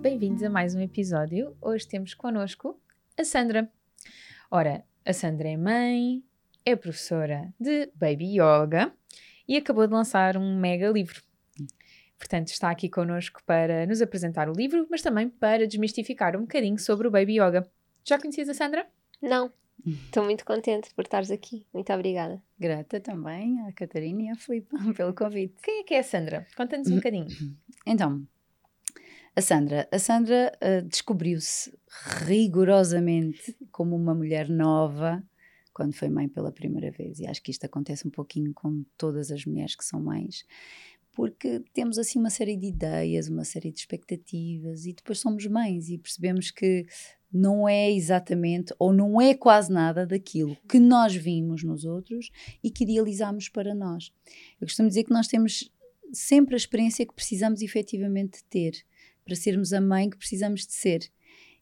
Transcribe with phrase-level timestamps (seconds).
[0.00, 1.54] Bem-vindos a mais um episódio.
[1.60, 2.80] Hoje temos connosco
[3.18, 3.70] a Sandra.
[4.50, 6.24] Ora, a Sandra é mãe,
[6.64, 8.94] é professora de Baby Yoga
[9.46, 11.22] e acabou de lançar um mega livro.
[12.18, 16.78] Portanto, está aqui connosco para nos apresentar o livro, mas também para desmistificar um bocadinho
[16.78, 17.70] sobre o Baby Yoga.
[18.02, 18.86] Já conhecias a Sandra?
[19.20, 19.52] Não.
[19.86, 21.66] Estou muito contente por estares aqui.
[21.74, 22.42] Muito obrigada.
[22.58, 25.56] Grata também à Catarina e à Filipe pelo convite.
[25.62, 26.46] Quem é que é a Sandra?
[26.56, 27.28] Conta-nos um bocadinho.
[27.86, 28.26] Então,
[29.34, 29.88] a Sandra.
[29.90, 31.72] A Sandra uh, descobriu-se
[32.26, 35.22] rigorosamente como uma mulher nova
[35.72, 37.20] quando foi mãe pela primeira vez.
[37.20, 40.44] E acho que isto acontece um pouquinho com todas as mulheres que são mães,
[41.12, 45.88] porque temos assim uma série de ideias, uma série de expectativas e depois somos mães
[45.88, 46.86] e percebemos que
[47.32, 52.30] não é exatamente ou não é quase nada daquilo que nós vimos nos outros
[52.62, 54.12] e que idealizamos para nós.
[54.60, 55.72] Eu costumo dizer que nós temos
[56.12, 58.84] sempre a experiência que precisamos efetivamente ter
[59.30, 61.08] para sermos a mãe que precisamos de ser.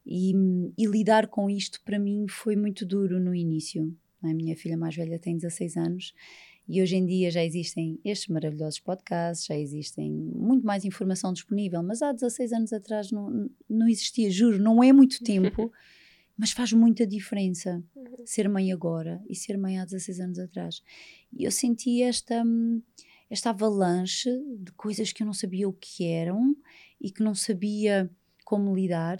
[0.06, 0.32] E,
[0.78, 3.94] e lidar com isto para mim foi muito duro no início.
[4.22, 6.14] A minha filha mais velha tem 16 anos
[6.66, 11.82] e hoje em dia já existem estes maravilhosos podcasts, já existem muito mais informação disponível,
[11.82, 15.70] mas há 16 anos atrás não, não existia, juro, não é muito tempo,
[16.38, 18.24] mas faz muita diferença uhum.
[18.24, 20.82] ser mãe agora e ser mãe há 16 anos atrás.
[21.34, 22.42] E eu senti esta,
[23.30, 26.56] esta avalanche de coisas que eu não sabia o que eram
[27.00, 28.10] e que não sabia
[28.44, 29.18] como lidar.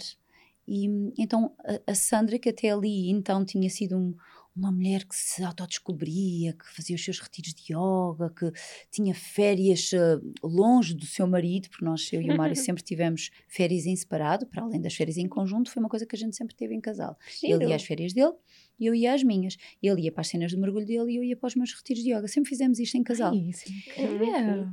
[0.67, 0.87] E
[1.17, 4.15] então a, a Sandra, que até ali então tinha sido um,
[4.55, 8.51] uma mulher que se autodescobria, que fazia os seus retiros de yoga, que
[8.91, 13.29] tinha férias uh, longe do seu marido, porque nós, eu e o Mário, sempre tivemos
[13.47, 16.35] férias em separado, para além das férias em conjunto, foi uma coisa que a gente
[16.35, 17.17] sempre teve em casal.
[17.41, 18.33] Ele ia às férias dele
[18.79, 19.57] e eu ia às minhas.
[19.81, 22.03] Ele ia para as cenas de mergulho dele e eu ia para os meus retiros
[22.03, 22.27] de yoga.
[22.27, 23.31] Sempre fizemos isto em casal.
[23.31, 24.69] Ai, isso é incrível.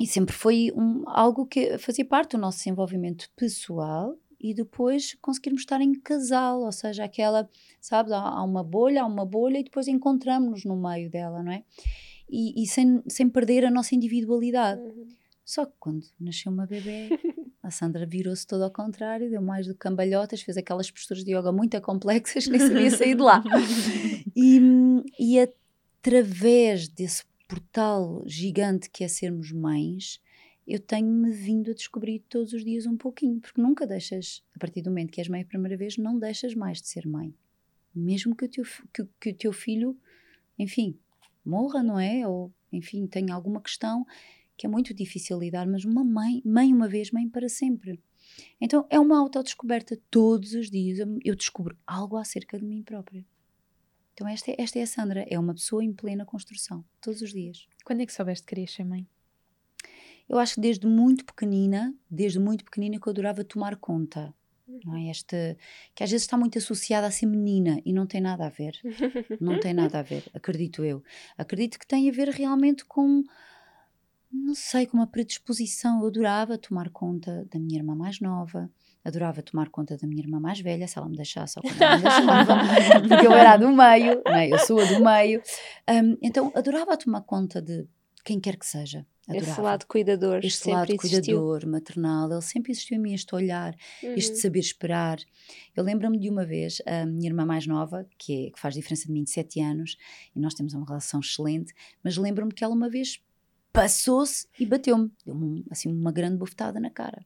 [0.00, 5.62] E sempre foi um, algo que fazia parte do nosso desenvolvimento pessoal e depois conseguirmos
[5.62, 7.48] estar em casal, ou seja, aquela,
[7.80, 11.64] sabes, há, uma bolha, há uma bolha e depois encontramos-nos no meio dela, não é?
[12.30, 14.80] E, e, sem, sem perder a nossa individualidade.
[14.80, 15.08] Uhum.
[15.44, 17.08] Só que quando nasceu uma bebê,
[17.62, 21.34] a Sandra virou-se todo ao contrário, deu mais do que cambalhotas, fez aquelas posturas de
[21.34, 23.42] yoga muito complexas, nem sabia sair de lá.
[24.40, 24.60] E,
[25.18, 30.20] e através desse portal gigante que é sermos mães,
[30.68, 34.82] eu tenho-me vindo a descobrir todos os dias um pouquinho, porque nunca deixas, a partir
[34.82, 37.34] do momento que és mãe a primeira vez, não deixas mais de ser mãe.
[37.94, 39.96] Mesmo que o teu, que, que o teu filho,
[40.58, 40.98] enfim,
[41.42, 42.28] morra, não é?
[42.28, 44.06] Ou, enfim, tenha alguma questão
[44.58, 47.98] que é muito difícil lidar, mas uma mãe, mãe uma vez, mãe para sempre.
[48.60, 50.98] Então é uma autodescoberta todos os dias.
[51.24, 53.24] Eu, descubro algo acerca de mim própria.
[54.12, 57.32] Então esta, é, esta é a Sandra, é uma pessoa em plena construção, todos os
[57.32, 57.66] dias.
[57.84, 59.08] Quando é que soubeste que querias ser mãe?
[60.28, 64.34] Eu acho que desde muito pequenina, desde muito pequenina que eu adorava tomar conta.
[64.84, 65.08] Não é?
[65.08, 65.56] Esta,
[65.94, 68.78] que às vezes está muito associada a ser menina e não tem nada a ver.
[69.40, 71.02] Não tem nada a ver, acredito eu.
[71.38, 73.24] Acredito que tem a ver realmente com,
[74.30, 76.02] não sei, com uma predisposição.
[76.02, 78.70] Eu adorava tomar conta da minha irmã mais nova,
[79.02, 81.96] adorava tomar conta da minha irmã mais velha, se ela me deixasse, ou quando ela
[81.96, 84.52] me deixava, porque eu era do meio, é?
[84.52, 85.42] eu sou a do meio.
[85.88, 87.88] Um, então, adorava tomar conta de
[88.28, 89.06] quem quer que seja.
[89.26, 89.50] Adorava.
[89.50, 91.38] Esse lado cuidador, este sempre lado existiu.
[91.38, 94.14] cuidador, maternal, ele sempre existiu em mim, este olhar, uhum.
[94.14, 95.18] este saber esperar.
[95.74, 99.06] Eu lembro-me de uma vez, a minha irmã mais nova, que, é, que faz diferença
[99.06, 99.96] de mim de 7 anos,
[100.36, 101.72] e nós temos uma relação excelente,
[102.02, 103.22] mas lembro-me que ela uma vez
[103.72, 107.24] passou-se e bateu-me, deu-me assim uma grande bofetada na cara.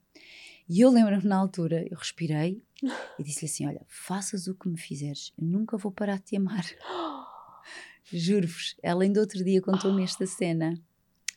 [0.69, 2.63] E eu lembro-me na altura, eu respirei
[3.19, 6.37] e disse-lhe assim: Olha, faças o que me fizeres, eu nunca vou parar de te
[6.37, 6.65] amar.
[8.11, 10.81] Juro-vos, ela ainda outro dia contou-me esta cena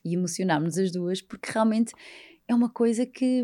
[0.06, 1.92] e emocionámos as duas, porque realmente
[2.46, 3.42] é uma coisa que.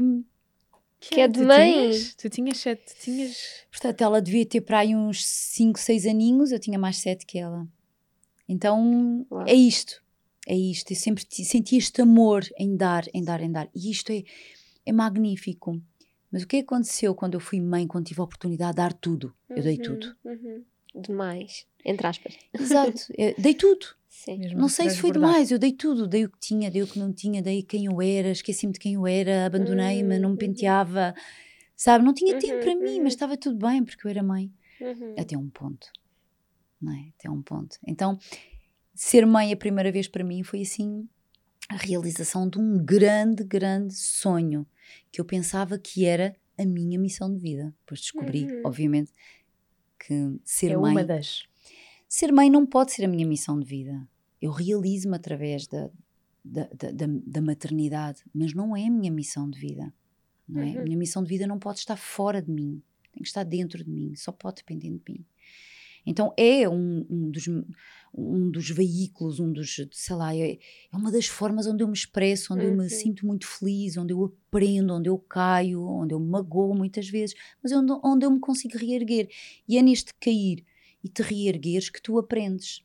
[1.01, 1.73] Que, que é de tu mãe.
[1.73, 3.65] Tinhas, tu tinhas sete, tinhas.
[3.71, 7.39] Portanto, ela devia ter para aí uns 5, 6 aninhos, eu tinha mais sete que
[7.39, 7.67] ela.
[8.49, 9.45] Então, Uau.
[9.49, 10.01] é isto.
[10.47, 10.93] É isto.
[10.93, 13.69] Eu sempre senti este amor em dar, em dar, em dar.
[13.75, 14.23] E isto é
[14.85, 15.81] é magnífico.
[16.31, 19.35] Mas o que aconteceu quando eu fui mãe, quando tive a oportunidade de dar tudo?
[19.51, 20.17] Eu dei uhum, tudo.
[20.25, 20.65] Uhum.
[20.95, 22.39] demais, entre aspas.
[22.55, 23.87] Exato, eu dei tudo.
[24.55, 26.99] Não sei se foi demais, eu dei tudo, dei o que tinha, dei o que
[26.99, 30.39] não tinha, dei quem eu era, esqueci-me de quem eu era, abandonei-me, não me Uhum.
[30.39, 31.15] penteava,
[31.75, 32.05] sabe?
[32.05, 33.03] Não tinha tempo Uhum, para mim, uhum.
[33.05, 34.53] mas estava tudo bem porque eu era mãe.
[34.81, 35.15] Uhum.
[35.19, 35.87] Até um ponto,
[36.81, 37.09] não é?
[37.19, 37.79] Até um ponto.
[37.87, 38.19] Então,
[38.95, 41.09] ser mãe a primeira vez para mim foi assim
[41.69, 44.67] a realização de um grande, grande sonho
[45.11, 47.75] que eu pensava que era a minha missão de vida.
[47.81, 48.63] Depois descobri, Uhum.
[48.67, 49.11] obviamente,
[49.99, 51.45] que ser É mãe uma das.
[52.15, 54.07] Ser mãe não pode ser a minha missão de vida.
[54.41, 55.89] Eu realizo-me através da,
[56.45, 59.93] da, da, da- da maternidade, mas não é a minha missão de vida.
[60.47, 60.73] Não é?
[60.73, 60.85] A Uhum.
[60.85, 62.83] minha missão de vida não pode estar fora de mim,
[63.13, 65.25] tem que estar dentro de mim, só pode depender de mim.
[66.05, 67.45] Então é um, um dos,
[68.13, 70.59] um dos veículos, um dos, sei lá, é,
[70.93, 72.89] é uma das formas onde eu me expresso, onde eu me Uhum.
[72.91, 77.37] sinto muito feliz, onde eu aprendo, onde eu caio, onde eu me magoo muitas vezes,
[77.63, 79.29] mas é onde, onde eu me consigo reerguer.
[79.69, 80.65] E é neste cair
[81.03, 82.85] e te reergueres que tu aprendes.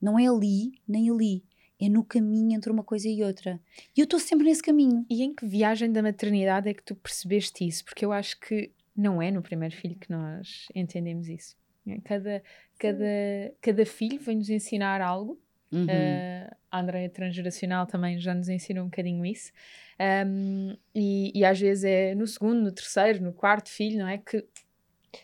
[0.00, 1.44] Não é ali nem ali.
[1.80, 3.58] É no caminho entre uma coisa e outra.
[3.96, 5.06] E eu estou sempre nesse caminho.
[5.08, 7.84] E em que viagem da maternidade é que tu percebeste isso?
[7.84, 11.56] Porque eu acho que não é no primeiro filho que nós entendemos isso.
[11.86, 12.42] É, Cada,
[12.78, 15.40] cada, cada filho vem-nos ensinar algo.
[15.72, 15.84] Uhum.
[15.84, 19.50] Uh, a Andrea Transgeracional também já nos ensinou um bocadinho isso.
[20.26, 24.18] Um, e, e às vezes é no segundo, no terceiro, no quarto filho, não é?
[24.18, 24.44] Que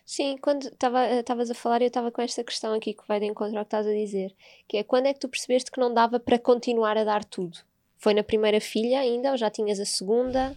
[0.05, 3.57] Sim, quando estavas a falar, eu estava com esta questão aqui que vai de encontro
[3.57, 4.35] ao que estás a dizer,
[4.67, 7.59] que é quando é que tu percebeste que não dava para continuar a dar tudo?
[7.97, 10.57] Foi na primeira filha ainda ou já tinhas a segunda?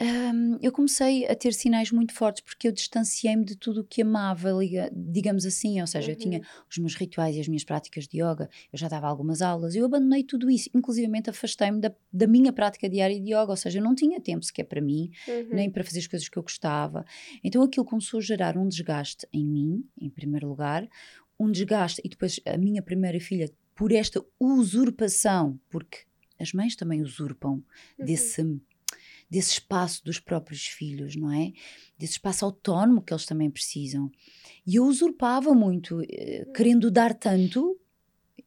[0.00, 4.02] Hum, eu comecei a ter sinais muito fortes porque eu distanciei-me de tudo o que
[4.02, 4.50] amava,
[4.92, 5.80] digamos assim.
[5.80, 6.44] Ou seja, eu tinha Uhum.
[6.70, 9.84] os meus rituais e as minhas práticas de yoga, eu já dava algumas aulas, eu
[9.84, 13.50] abandonei tudo isso, inclusivamente afastei-me da, da minha prática diária de yoga.
[13.50, 15.48] Ou seja, eu não tinha tempo sequer para mim, Uhum.
[15.52, 17.04] nem para fazer as coisas que eu gostava.
[17.42, 20.88] Então aquilo começou a gerar um desgaste em mim, em primeiro lugar,
[21.38, 25.98] um desgaste, e depois a minha primeira filha, por esta usurpação, porque
[26.40, 27.62] as mães também usurpam
[27.98, 28.04] Uhum.
[28.06, 28.60] desse,
[29.34, 31.52] desse espaço dos próprios filhos, não é?
[31.98, 34.10] Desse espaço autónomo que eles também precisam.
[34.66, 37.76] E eu usurpava muito, eh, querendo dar tanto.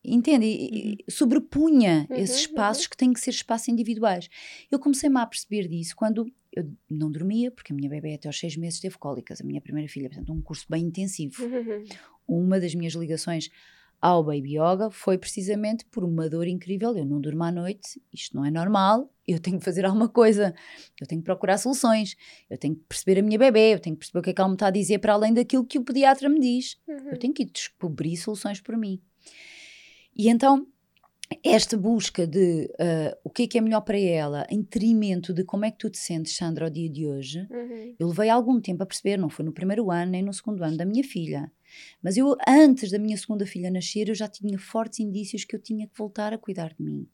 [0.03, 0.45] Entende?
[0.45, 4.29] E- e Sobrepunha Uhum, esses espaços que têm que ser espaços individuais.
[4.71, 6.25] Eu comecei-me a perceber disso quando
[6.55, 9.59] eu não dormia, porque a minha bebê até aos seis meses teve cólicas, a minha
[9.61, 11.83] primeira filha, portanto, um curso bem intensivo Uhum.
[12.27, 13.49] uma das minhas ligações
[14.01, 16.95] ao Baby Yoga foi precisamente por uma dor incrível.
[16.95, 20.53] Eu não durmo à noite, isto não é normal, eu tenho que fazer alguma coisa,
[21.01, 22.15] eu tenho que procurar soluções,
[22.49, 24.41] eu tenho que perceber a minha bebê, eu tenho que perceber o que é que
[24.41, 26.77] ela me está a dizer para além daquilo que o pediatra me diz.
[26.87, 27.09] Uhum.
[27.11, 29.01] Eu tenho que ir descobrir soluções por mim.
[30.15, 30.65] E então,
[31.43, 35.43] esta busca de ah, o que é que é melhor para ela, em detrimento de
[35.43, 37.95] como é que tu te sentes, Sandra, ao dia de hoje, Uhum.
[37.99, 40.77] eu levei algum tempo a perceber, não foi no primeiro ano nem no segundo ano
[40.77, 41.51] da minha filha.
[42.01, 45.61] Mas eu, antes da minha segunda filha nascer, eu já tinha fortes indícios que eu
[45.61, 47.07] tinha que voltar a cuidar de mim.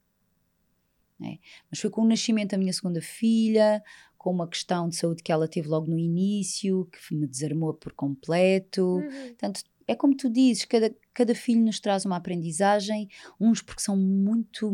[1.20, 1.38] né?
[1.70, 3.82] Mas foi com o nascimento da minha segunda filha,
[4.18, 7.94] com uma questão de saúde que ela teve logo no início, que me desarmou por
[7.94, 8.84] completo.
[8.98, 9.28] Uhum.
[9.30, 13.08] Portanto, é como tu dizes, cada, cada filho nos traz uma aprendizagem,
[13.40, 14.70] uns porque são muito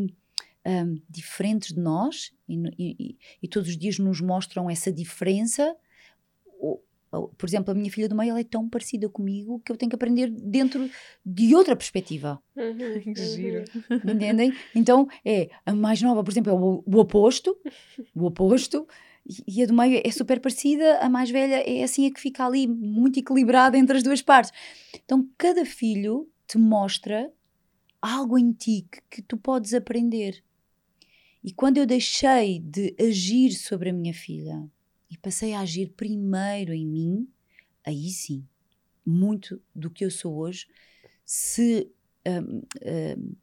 [0.66, 5.76] hum, diferentes de nós e- e- e todos os dias nos mostram essa diferença.
[7.12, 9.90] Por exemplo, a minha filha do meio ela é tão parecida comigo que eu tenho
[9.90, 10.90] que aprender dentro
[11.26, 12.42] de outra perspectiva.
[12.56, 13.00] Uhum.
[13.14, 13.64] que giro.
[14.06, 14.54] Entendem?
[14.76, 17.58] Então, é a mais nova, por exemplo, é o, o oposto,
[18.16, 18.88] o oposto,
[19.28, 22.20] e- e a do meio é super parecida, a mais velha é assim a que
[22.20, 24.52] fica ali muito equilibrada entre as duas partes.
[25.04, 27.32] Então, cada filho te mostra
[28.02, 30.44] algo em ti que, que tu podes aprender.
[31.44, 34.62] E quando eu deixei de agir sobre a minha filha
[35.10, 37.30] e passei a agir primeiro em mim,
[37.86, 38.48] aí sim,
[39.06, 40.68] muito do que eu sou hoje
[41.26, 41.92] se
[42.28, 42.62] hum,
[43.18, 43.36] hum,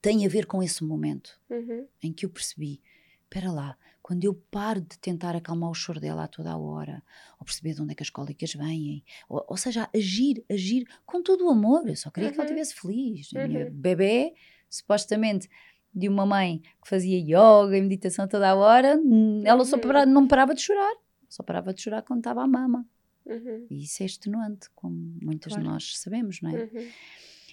[0.00, 1.88] tem a ver com esse momento Uhum.
[2.02, 2.82] em que eu percebi:
[3.24, 7.02] espera lá, quando eu paro de tentar acalmar o choro dela a toda a hora,
[7.38, 11.22] ou perceber de onde é que as cólicas vêm, ou, ou seja, agir, agir com
[11.22, 11.88] todo o amor.
[11.88, 12.46] Eu só queria que ela Uhum.
[12.46, 13.30] estivesse feliz.
[13.34, 13.70] A minha Uhum.
[13.70, 14.34] bebê,
[14.70, 15.48] supostamente
[15.96, 19.00] de uma mãe que fazia yoga e meditação toda a hora,
[19.44, 19.82] ela só Uhum.
[19.82, 20.94] para- não parava de chorar.
[21.28, 22.86] Só parava de chorar quando estava a mama.
[23.24, 23.66] Uhum.
[23.70, 25.64] E isso é extenuante, como muitas Claro.
[25.64, 26.64] de nós sabemos, não é?
[26.64, 26.88] Uhum.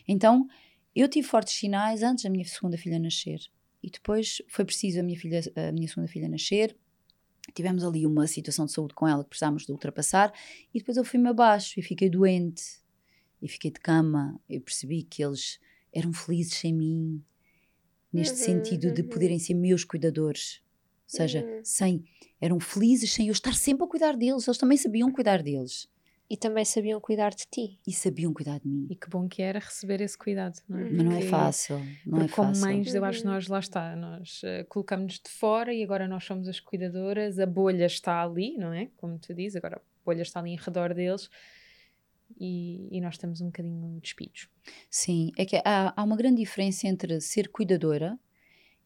[0.08, 0.48] Então,
[0.94, 3.40] eu tive fortes sinais antes da minha segunda filha nascer.
[3.82, 6.76] E depois foi preciso a minha, filha, a minha segunda filha nascer.
[7.54, 10.32] Tivemos ali uma situação de saúde com ela que precisámos de ultrapassar.
[10.74, 12.64] E depois eu fui-me abaixo e fiquei doente.
[13.42, 14.40] E fiquei de cama.
[14.50, 15.60] Eu percebi que eles
[15.94, 17.22] eram felizes sem mim.
[18.13, 19.10] Neste Uhum, sentido de uhum.
[19.10, 20.62] poderem ser meus cuidadores.
[21.12, 21.62] Ou seja, Uhum.
[21.63, 22.03] sem,
[22.39, 24.48] eram felizes sem eu estar sempre a cuidar deles.
[24.48, 25.88] Eles também sabiam cuidar deles.
[26.29, 27.79] E também sabiam cuidar de ti.
[27.86, 28.88] E sabiam cuidar de mim.
[28.89, 30.84] E que bom que era receber esse cuidado, não é?
[30.84, 30.89] Uhum.
[30.93, 31.82] Mas não é fácil.
[32.05, 32.65] Não é como fácil.
[32.65, 33.34] mães, eu acho que Uhum.
[33.34, 37.46] nós, lá está, nós eh, colocamos-nos de fora e agora nós somos as cuidadoras, a
[37.46, 38.89] bolha está ali, não é?
[38.98, 41.29] Como tu dizes, agora a bolha está ali em redor deles
[42.39, 44.48] e, e nós estamos um bocadinho despidos.
[44.89, 48.18] Sim, é que há, há uma grande diferença entre ser cuidadora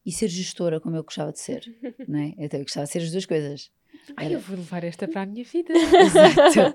[0.04, 1.62] e ser gestora, como eu gostava de ser.
[2.08, 2.34] não é?
[2.38, 3.70] Eu até gostava de ser as duas coisas.
[4.16, 5.72] Ai, Era- eu vou levar esta para a minha vida.
[5.74, 6.74] Exato.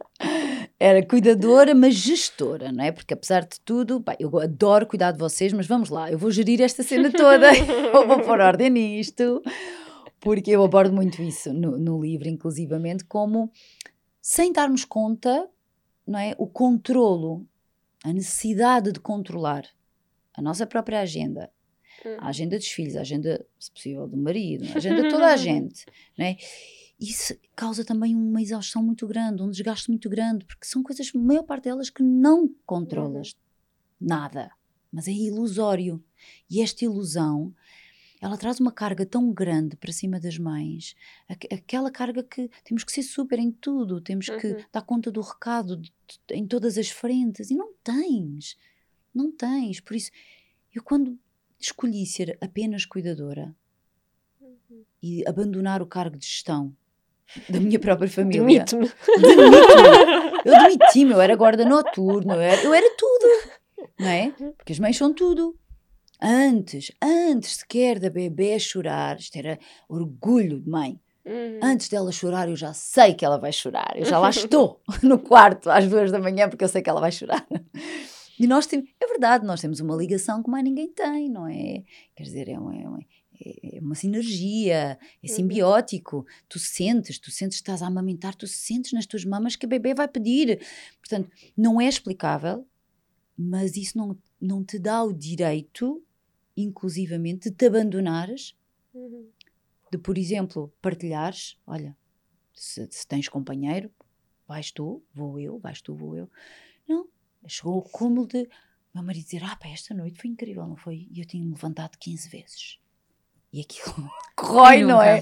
[0.80, 2.92] Era cuidadora, mas gestora, não é?
[2.92, 6.30] Porque apesar de tudo, pá, eu adoro cuidar de vocês, mas vamos lá, eu vou
[6.32, 7.48] gerir esta cena toda,
[7.94, 9.42] eu vou pôr ordem nisto,
[10.20, 13.50] porque eu abordo muito isso no, no livro, inclusivamente, como
[14.22, 15.48] sem darmos conta,
[16.06, 16.36] não é?
[16.38, 17.48] O controlo,
[18.04, 19.66] a necessidade de controlar
[20.34, 21.52] a nossa própria agenda,
[22.20, 25.38] a agenda dos filhos, a agenda, se possível, do marido, a agenda de toda a
[25.38, 25.86] gente,
[26.18, 26.38] não é?
[27.00, 31.18] Isso causa também uma exaustão muito grande, um desgaste muito grande, porque são coisas, a
[31.18, 33.36] maior parte delas, que não controlas
[34.00, 34.52] nada,
[34.92, 36.04] mas é ilusório.
[36.50, 37.54] E esta ilusão,
[38.24, 40.96] ela traz uma carga tão grande para cima das mães,
[41.28, 44.64] aqu- aquela carga que temos que ser super em tudo, temos que Uhum.
[44.72, 48.58] dar conta do recado de- de- em todas as frentes, e não tens,
[49.14, 49.80] não tens.
[49.80, 50.10] Por isso,
[50.74, 51.18] eu quando
[51.60, 53.54] escolhi ser apenas cuidadora
[55.02, 56.74] e abandonar o cargo de gestão
[57.50, 58.42] da minha própria família.
[58.42, 58.90] Demite-me.
[59.22, 60.40] Demito-me.
[60.46, 63.26] Eu demiti-me, eu era guarda noturno, eu era, eu era tudo,
[64.00, 64.32] não é?
[64.58, 65.58] Porque as mães são tudo.
[66.24, 71.00] Antes, antes sequer da bebê chorar, isto era orgulho de mãe.
[71.26, 71.60] Uhum.
[71.62, 73.94] Antes dela chorar, eu já sei que ela vai chorar.
[73.96, 77.02] Eu já lá estou no quarto às duas da manhã porque eu sei que ela
[77.02, 77.46] vai chorar.
[78.40, 81.84] E nós temos, é verdade, nós temos uma ligação que mais ninguém tem, não é?
[82.16, 83.00] Quer dizer, é uma, é uma,
[83.74, 85.36] é uma sinergia, é Uhum.
[85.36, 86.26] simbiótico.
[86.50, 89.70] Tu sentes, tu sentes que estás a amamentar, tu sentes nas tuas mamas que a
[89.70, 90.60] bebê vai pedir.
[91.00, 92.66] Portanto, não é explicável,
[93.38, 96.04] mas isso não, não te dá o direito,
[96.56, 98.56] inclusivamente, de te abandonares
[98.94, 99.28] Uhum.
[99.92, 101.98] de, por exemplo, partilhares, olha,
[102.54, 103.92] se, se tens companheiro,
[104.48, 106.30] vais tu, vou eu, vais tu, vou eu.
[106.88, 107.08] Não,
[107.48, 108.48] chegou o cúmulo de
[108.94, 111.08] meu marido dizer, ah pá, esta noite foi incrível, não foi?
[111.12, 112.80] E eu tinha-me levantado 15 vezes.
[113.52, 115.22] E aquilo corrói, Quem não é?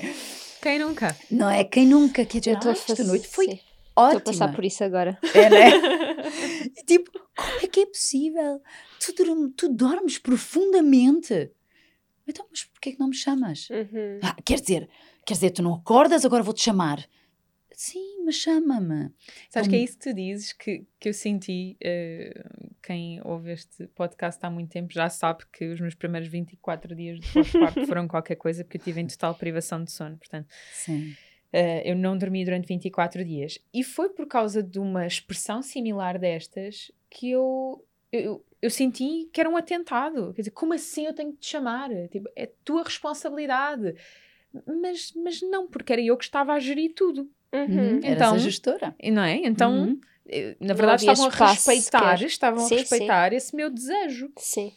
[0.62, 1.18] Quem nunca?
[1.32, 1.64] Não é?
[1.64, 3.60] Quem nunca quer dizer, estou ah, esta noite foi sim,
[3.96, 4.18] ótima.
[4.18, 5.18] Estou a passar por isso agora.
[5.34, 5.72] É, né?
[6.86, 7.12] Tipo,
[7.42, 8.62] como é que é possível?
[9.00, 9.14] Tu,
[9.56, 11.52] tu dormes profundamente.
[12.28, 13.70] Então, mas porquê é que não me chamas?
[13.70, 14.20] Uhum.
[14.24, 14.90] Ah, quer dizer,
[15.26, 17.06] quer dizer, tu não acordas, agora vou-te chamar.
[17.74, 19.10] Sim, mas chama-me.
[19.50, 21.76] Sabes que é Então- isso que tu dizes que, que eu senti.
[21.84, 22.32] eh,
[22.84, 27.20] quem ouve este podcast há muito tempo já sabe que os meus primeiros 24 dias
[27.20, 30.16] de pós-parto foram qualquer coisa porque eu tive em total privação de sono.
[30.18, 31.16] Portanto, Sim.
[31.54, 33.60] Eh, eu não dormi durante 24 dias.
[33.74, 39.40] E foi por causa de uma expressão similar destas que eu, eu, eu senti que
[39.42, 40.34] era um atentado.
[40.34, 41.90] Quer dizer, como assim eu tenho que te chamar?
[42.10, 43.96] Tipo, é tua responsabilidade.
[44.82, 47.30] Mas, mas não, porque era eu que estava a gerir tudo.
[47.54, 47.66] Uhum.
[47.68, 48.00] Uhum.
[48.04, 48.96] Eras Então, a gestora.
[49.00, 49.36] E Não é?
[49.44, 50.02] Então, Uhum.
[50.28, 52.28] eh, na verdade, estavam a respeitar, sequer.
[52.28, 54.32] estavam Sim, a respeitar esse meu desejo.
[54.38, 54.72] Sim.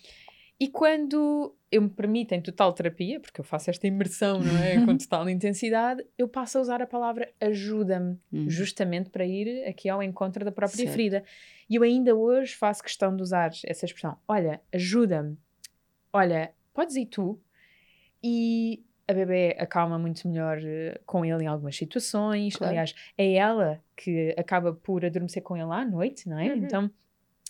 [0.64, 4.76] E quando eu me permito em total terapia, porque eu faço esta imersão, não é?
[4.86, 8.48] Com total intensidade, eu passo a usar a palavra ajuda-me, Uhum.
[8.48, 10.90] justamente para ir aqui ao encontro da própria Certo.
[10.92, 11.22] ferida.
[11.68, 14.16] E eu ainda hoje faço questão de usar essa expressão.
[14.26, 15.36] Olha, ajuda-me.
[16.10, 17.38] Olha, podes ir tu.
[18.22, 22.56] E a bebê acalma muito melhor eh, com ele em algumas situações.
[22.56, 22.70] Claro.
[22.70, 26.46] Aliás, é ela que acaba por adormecer com ele à noite, não é?
[26.46, 26.56] Uhum.
[26.56, 26.90] Então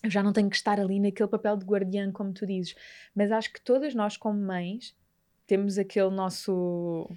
[0.05, 2.75] eu já não tenho que estar ali naquele papel de guardiã, como tu dizes.
[3.15, 4.95] Mas acho que todas nós, como mães,
[5.47, 7.11] temos aquele nosso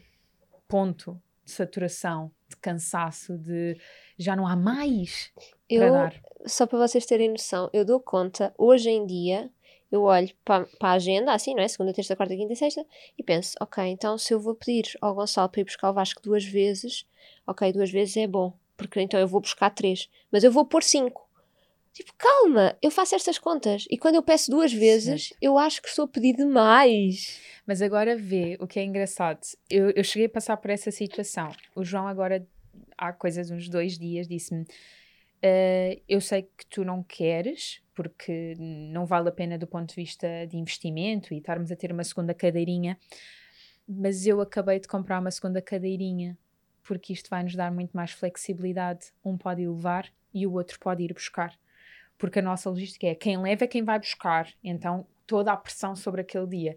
[0.70, 3.78] ponto de saturação, de cansaço, de
[4.18, 5.32] já não há mais
[5.68, 6.16] para Eu, dar.
[6.46, 9.50] só para vocês terem noção, eu dou conta, hoje em dia,
[9.92, 11.68] eu olho para, para a agenda, assim, não é?
[11.68, 12.86] Segunda, terça, quarta, quinta e sexta,
[13.18, 16.22] e penso, ok, então se eu vou pedir ao Gonçalo para ir buscar o Vasco
[16.22, 17.06] duas vezes,
[17.46, 20.84] ok, duas vezes é bom, porque então eu vou buscar três, mas eu vou pôr
[20.84, 21.27] cinco.
[21.98, 23.88] Tipo, calma, eu faço estas contas.
[23.90, 27.42] E quando eu peço duas vezes, eu acho que estou a pedir demais.
[27.66, 29.40] Mas agora vê o que é engraçado.
[29.68, 31.50] Eu, eu cheguei a passar por essa situação.
[31.74, 32.48] O João, agora,
[32.96, 34.64] há coisas, uns dois dias, disse-me:
[35.42, 39.96] "Ah, Eu sei que tu não queres, porque não vale a pena do ponto de
[39.96, 42.96] vista de investimento e estarmos a ter uma segunda cadeirinha,
[43.90, 46.38] mas eu acabei de comprar uma segunda cadeirinha,
[46.84, 49.08] porque isto vai nos dar muito mais flexibilidade.
[49.26, 51.58] Um pode levar e o outro pode ir buscar.
[52.18, 54.50] Porque a nossa logística é quem leva é quem vai buscar.
[54.64, 56.76] Então, toda a pressão sobre aquele dia.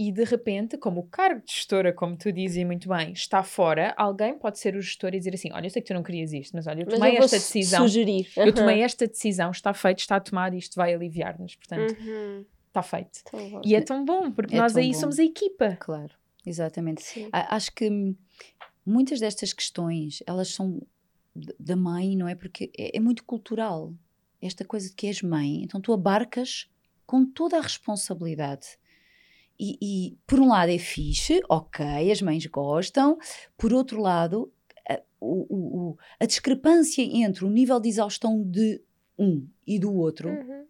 [0.00, 3.92] e de repente, como o cargo de gestora, como tu dizes muito bem, está fora,
[3.96, 6.32] alguém pode ser o gestor e dizer assim: Olha, eu sei que tu não querias
[6.32, 7.82] isto, mas olha, eu Mas tomei eu esta decisão.
[7.88, 8.28] Sugerir.
[8.36, 11.56] Eu tomei esta decisão, está feito, está tomado e isto vai aliviar-nos.
[11.56, 12.44] Portanto, Uhum.
[12.68, 13.22] está feito.
[13.64, 15.00] E é tão bom, porque É nós aí bom.
[15.00, 15.76] somos a equipa.
[15.80, 16.12] Claro,
[16.46, 17.02] exatamente.
[17.02, 17.28] Sim.
[17.32, 18.14] Acho que
[18.86, 20.80] muitas destas questões, elas são
[21.58, 22.36] da mãe, não é?
[22.36, 23.92] Porque é, é muito cultural.
[24.40, 26.68] Esta coisa de que és mãe, então tu abarcas
[27.06, 28.78] com toda a responsabilidade.
[29.58, 33.18] E, e, por um lado é fixe, ok, as mães gostam,
[33.56, 34.52] por outro lado,
[34.88, 38.80] a, o- o- a discrepância entre o nível de exaustão de
[39.18, 40.64] um e do outro Uhum.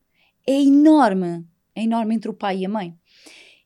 [0.46, 1.44] é enorme.
[1.74, 2.96] É enorme entre o pai e a mãe.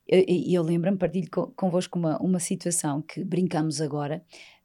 [0.05, 4.21] E eu, eu lembro-me, partilho co- convosco uma, uma situação que brincamos agora.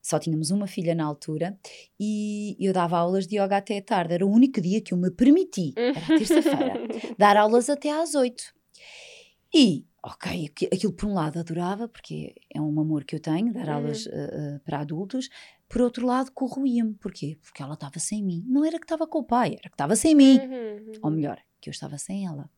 [0.09, 1.59] Só tínhamos uma filha na altura
[2.01, 4.15] e eu dava aulas de yoga até à tarde.
[4.15, 6.75] Era o único dia que eu me permiti, era terça-feira,
[7.19, 8.43] dar aulas até às oito.
[9.55, 13.53] E, ok, aqui- aquilo por um lado adorava, porque é um amor que eu tenho,
[13.53, 15.29] dar aulas uh, uh, para adultos.
[15.69, 16.95] Por outro lado, corroía-me.
[16.95, 17.37] Porquê?
[17.43, 18.43] Porque ela estava sem mim.
[18.47, 20.39] Não era que estava com o pai, era que estava sem mim.
[20.39, 20.93] Uhum.
[21.03, 22.49] Ou melhor, que eu estava sem ela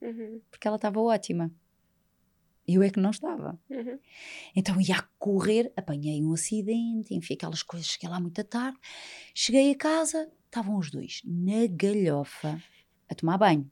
[0.00, 0.40] Uhum.
[0.50, 1.50] porque ela estava ótima.
[2.66, 3.58] Eu é que não estava.
[3.68, 3.98] Uhum.
[4.56, 8.78] Então ia a correr, apanhei um acidente, enfim, aquelas coisas, cheguei lá muito tarde.
[9.34, 12.62] Cheguei a casa, estavam os dois na galhofa
[13.08, 13.70] a tomar banho.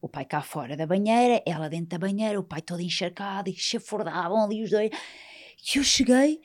[0.00, 3.54] O pai cá fora da banheira, ela dentro da banheira, o pai todo encharcado e
[3.54, 4.90] chafordavam ali os dois.
[4.90, 6.40] E eu cheguei,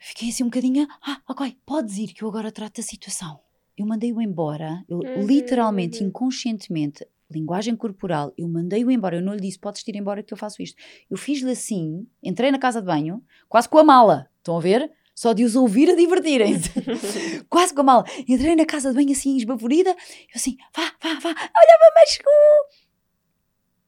[0.00, 3.40] fiquei assim um bocadinho, ah, ok, podes ir que eu agora trato da situação.
[3.78, 9.40] Eu mandei-o embora, eu Uhum, literalmente, inconscientemente, linguagem corporal, eu mandei-o embora, eu não lhe
[9.40, 10.76] disse, podes ir embora que eu faço isto.
[11.10, 14.90] Eu fiz-lhe assim, entrei na casa de banho, quase com a mala, estão a ver?
[15.14, 16.70] Só de os ouvir a divertirem-se.
[17.48, 18.04] quase com a mala.
[18.28, 19.96] Entrei na casa de banho assim, esbaforida, eu
[20.34, 22.32] assim, vá, vá, vá, olha, mamãe chegou!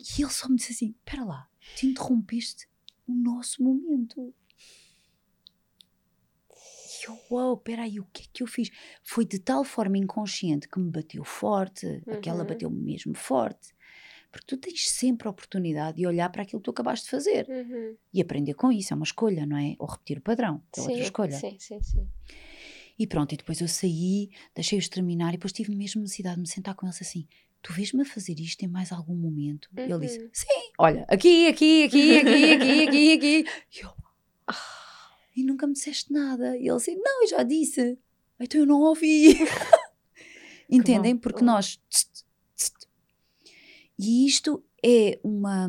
[0.00, 2.68] E ele só me disse assim, espera lá, tu interrompeste
[3.06, 4.34] o nosso momento.
[7.30, 8.70] Uau, espera aí, o que é que eu fiz?
[9.02, 12.46] Foi de tal forma inconsciente que me bateu forte, aquela Uhum.
[12.46, 13.72] bateu-me mesmo forte.
[14.30, 17.46] Porque tu tens sempre a oportunidade de olhar para aquilo que tu acabaste de fazer
[17.48, 17.96] Uhum.
[18.12, 19.74] e aprender com isso, é uma escolha, não é?
[19.78, 21.32] Ou repetir o padrão, é outra escolha.
[21.32, 22.06] Sim, sim, sim.
[22.98, 26.48] E pronto, e depois eu saí, deixei-os terminar e depois tive mesmo necessidade de me
[26.48, 27.26] sentar com eles assim.
[27.62, 29.68] Tu vês-me a fazer isto em mais algum momento?
[29.76, 30.28] E Ele disse, Uhum.
[30.32, 33.44] sim, olha, aqui, aqui, aqui, aqui, aqui, aqui, aqui.
[33.76, 33.90] E eu,
[34.46, 34.54] ah,
[35.40, 36.56] e nunca me disseste nada.
[36.56, 37.98] E ele assim, não, eu já disse.
[38.40, 39.36] Então eu não ouvi.
[40.70, 41.16] Entendem?
[41.16, 41.80] Porque nós.
[43.98, 45.68] E isto é uma.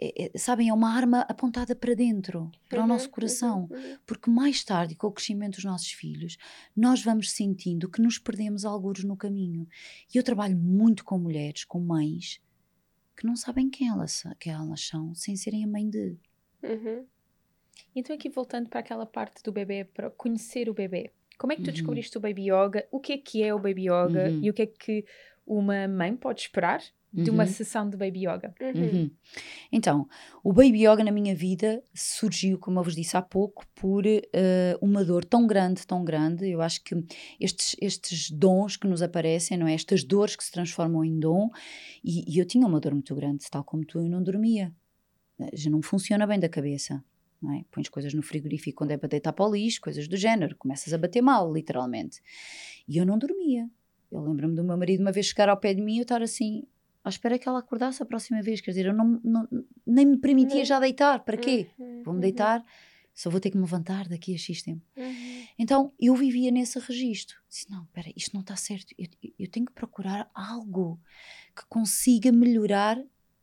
[0.00, 3.68] é- é- sabem, é uma arma apontada para dentro, para o Uhum, nosso coração.
[3.70, 3.98] uhum, uhum.
[4.06, 6.36] Porque mais tarde, com o crescimento dos nossos filhos,
[6.76, 9.66] nós vamos sentindo que nos perdemos alguns no caminho.
[10.14, 12.40] E eu trabalho muito com mulheres, com mães,
[13.16, 16.16] que não sabem quem elas, quem elas são, sem serem a mãe de.
[16.62, 17.06] Uhum.
[17.94, 21.10] Então, aqui voltando para aquela parte do bebê, para conhecer o bebê.
[21.38, 21.72] Como é que tu Uhum.
[21.72, 22.86] descobriste o Baby Yoga?
[22.90, 24.30] O que é que é o Baby Yoga?
[24.30, 24.40] Uhum.
[24.42, 25.04] E o que é que
[25.46, 26.80] uma mãe pode esperar
[27.12, 27.48] de uma Uhum.
[27.48, 28.54] sessão de Baby Yoga?
[28.60, 28.82] Uhum.
[28.82, 29.10] Uhum.
[29.72, 30.08] Então,
[30.44, 34.76] o Baby Yoga na minha vida surgiu, como eu vos disse há pouco, por eh,
[34.80, 36.48] uma dor tão grande, tão grande.
[36.48, 36.94] Eu acho que
[37.40, 39.74] estes, estes dons que nos aparecem, não é?
[39.74, 41.50] Estas dores que se transformam em dom,
[42.02, 44.72] e, e eu tinha uma dor muito grande, tal como tu, eu não dormia.
[45.40, 47.02] Eh, Já não funciona bem da cabeça.
[47.44, 47.62] Não é?
[47.70, 50.94] Pões coisas no frigorífico quando é para deitar para o lixo, coisas do género, começas
[50.94, 52.22] a bater mal, literalmente.
[52.88, 53.68] E eu não dormia.
[54.10, 56.22] Eu lembro-me do meu marido uma vez chegar ao pé de mim e eu estar
[56.22, 56.64] assim,
[57.04, 58.62] à espera que ela acordasse a próxima vez.
[58.62, 59.46] Quer dizer, eu não, não-
[59.86, 60.64] nem me permitia Não.
[60.64, 61.20] já deitar.
[61.22, 61.68] Para quê?
[61.78, 62.64] Uhum, Vou-me uhum, deitar,
[63.12, 64.80] só vou ter que me levantar daqui a X tempo.
[64.96, 65.44] uhum.
[65.58, 67.36] Então eu vivia nesse registro.
[67.48, 68.94] Disse: não, espera, isto não está certo.
[68.96, 69.06] Eu,
[69.38, 70.98] eu tenho que procurar algo
[71.54, 72.98] que consiga melhorar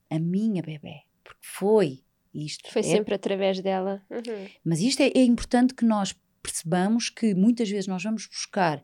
[0.10, 1.02] a minha bebê.
[1.24, 2.72] Porque foi isto.
[2.72, 4.02] Foi é sempre através dela.
[4.10, 4.48] Uhum.
[4.64, 8.84] mas isto é, é importante que nós percebamos que muitas vezes nós vamos buscar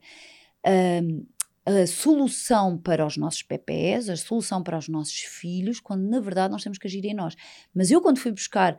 [1.04, 1.26] hum,
[1.66, 6.52] a solução para os nossos PPs, a solução para os nossos filhos, quando na verdade
[6.52, 7.36] nós temos que agir em nós.
[7.74, 8.78] Mas eu, quando fui buscar,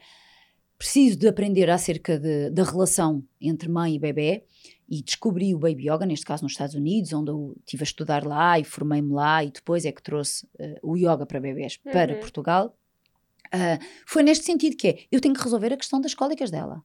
[0.78, 4.44] preciso de aprender acerca de- da relação entre mãe e bebê
[4.88, 8.24] e descobri o Baby Yoga, neste caso nos Estados Unidos, onde eu estive a estudar
[8.24, 12.14] lá e formei-me lá e depois é que trouxe eh, o yoga para bebés para
[12.14, 12.20] Uhum.
[12.20, 12.74] Portugal.
[13.52, 16.84] Ah, foi neste sentido que é, eu tenho que resolver a questão das cólicas dela.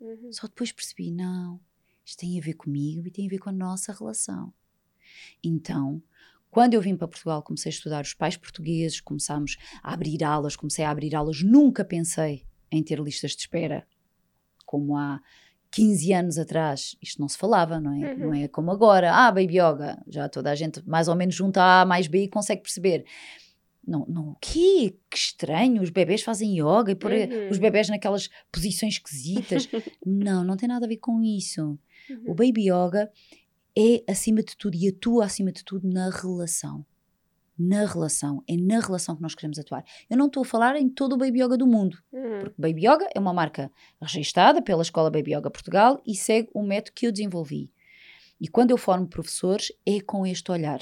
[0.00, 0.32] Uhum.
[0.32, 1.60] Só depois percebi, não,
[2.04, 4.52] isto tem a ver comigo e tem a ver com a nossa relação.
[5.42, 6.02] Então,
[6.50, 10.56] quando eu vim para Portugal, comecei a estudar os pais portugueses, começámos a abrir aulas,
[10.56, 13.86] comecei a abrir aulas, nunca pensei em ter listas de espera,
[14.66, 15.20] como há
[15.70, 18.12] 15 anos atrás, isto não se falava, não é?
[18.12, 18.18] Uhum.
[18.18, 21.62] Não é como agora, ah, Baby Yoga, já toda a gente mais ou menos junta
[21.62, 23.06] A mais B e consegue perceber.
[23.86, 24.96] Não, não, o quê?
[25.10, 27.48] Que estranho, os bebés fazem yoga e pôr Uhum.
[27.50, 29.68] os bebés naquelas posições esquisitas.
[30.06, 31.78] não, não tem nada a ver com isso.
[32.24, 32.34] O Uhum.
[32.34, 33.10] baby yoga
[33.76, 36.84] é acima de tudo e atua acima de tudo na relação.
[37.58, 38.42] Na relação.
[38.48, 39.84] É na relação que nós queremos atuar.
[40.08, 41.98] Eu não estou a falar em todo o baby yoga do mundo.
[42.12, 42.44] Uhum.
[42.56, 46.92] Baby Yoga é uma marca registada pela Escola Baby Yoga Portugal e segue o método
[46.94, 47.70] que eu desenvolvi.
[48.40, 50.80] E quando eu formo professores, é com este olhar.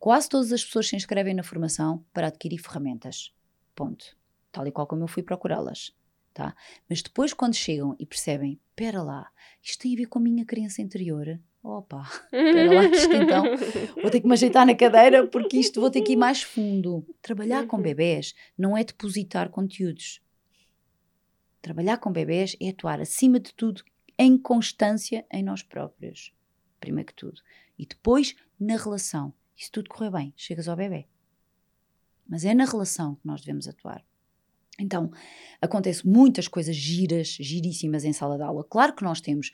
[0.00, 3.34] Quase todas as pessoas se inscrevem na formação para adquirir ferramentas.
[3.74, 4.16] Ponto.
[4.50, 5.94] Tal e qual como eu fui procurá-las.
[6.32, 6.56] Tá?
[6.88, 9.30] Mas depois, quando chegam e percebem, espera lá,
[9.62, 11.38] isto tem a ver com a minha criança interior.
[11.62, 13.44] Opa, espera lá, isto então
[14.00, 17.04] vou ter que me ajeitar na cadeira porque isto vou ter que ir mais fundo.
[17.20, 17.82] Trabalhar com Uhum.
[17.82, 20.22] bebés não é depositar conteúdos.
[21.60, 23.84] Trabalhar com bebés é atuar, acima de tudo,
[24.18, 26.32] em constância em nós próprios.
[26.80, 27.42] Primeiro que tudo.
[27.78, 29.34] E depois, na relação.
[29.60, 31.06] E se tudo correr bem, chegas ao bebê.
[32.26, 34.02] Mas é na relação que nós devemos atuar.
[34.78, 35.10] Então,
[35.60, 38.64] acontece muitas coisas giras, giríssimas em sala de aula.
[38.64, 39.52] Claro que nós temos